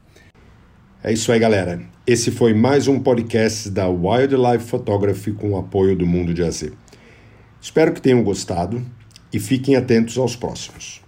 É 1.03 1.12
isso 1.12 1.31
aí, 1.31 1.38
galera. 1.38 1.81
Esse 2.07 2.31
foi 2.31 2.55
mais 2.55 2.88
um 2.88 2.99
podcast 2.99 3.70
da 3.70 3.88
Wildlife 3.88 4.64
Photography 4.64 5.33
com 5.33 5.51
o 5.51 5.59
apoio 5.59 5.94
do 5.94 6.07
Mundo 6.07 6.33
de 6.33 6.42
AZ. 6.42 6.72
Espero 7.61 7.92
que 7.92 8.01
tenham 8.01 8.22
gostado 8.22 8.85
e 9.33 9.38
fiquem 9.38 9.77
atentos 9.77 10.16
aos 10.18 10.35
próximos. 10.35 11.06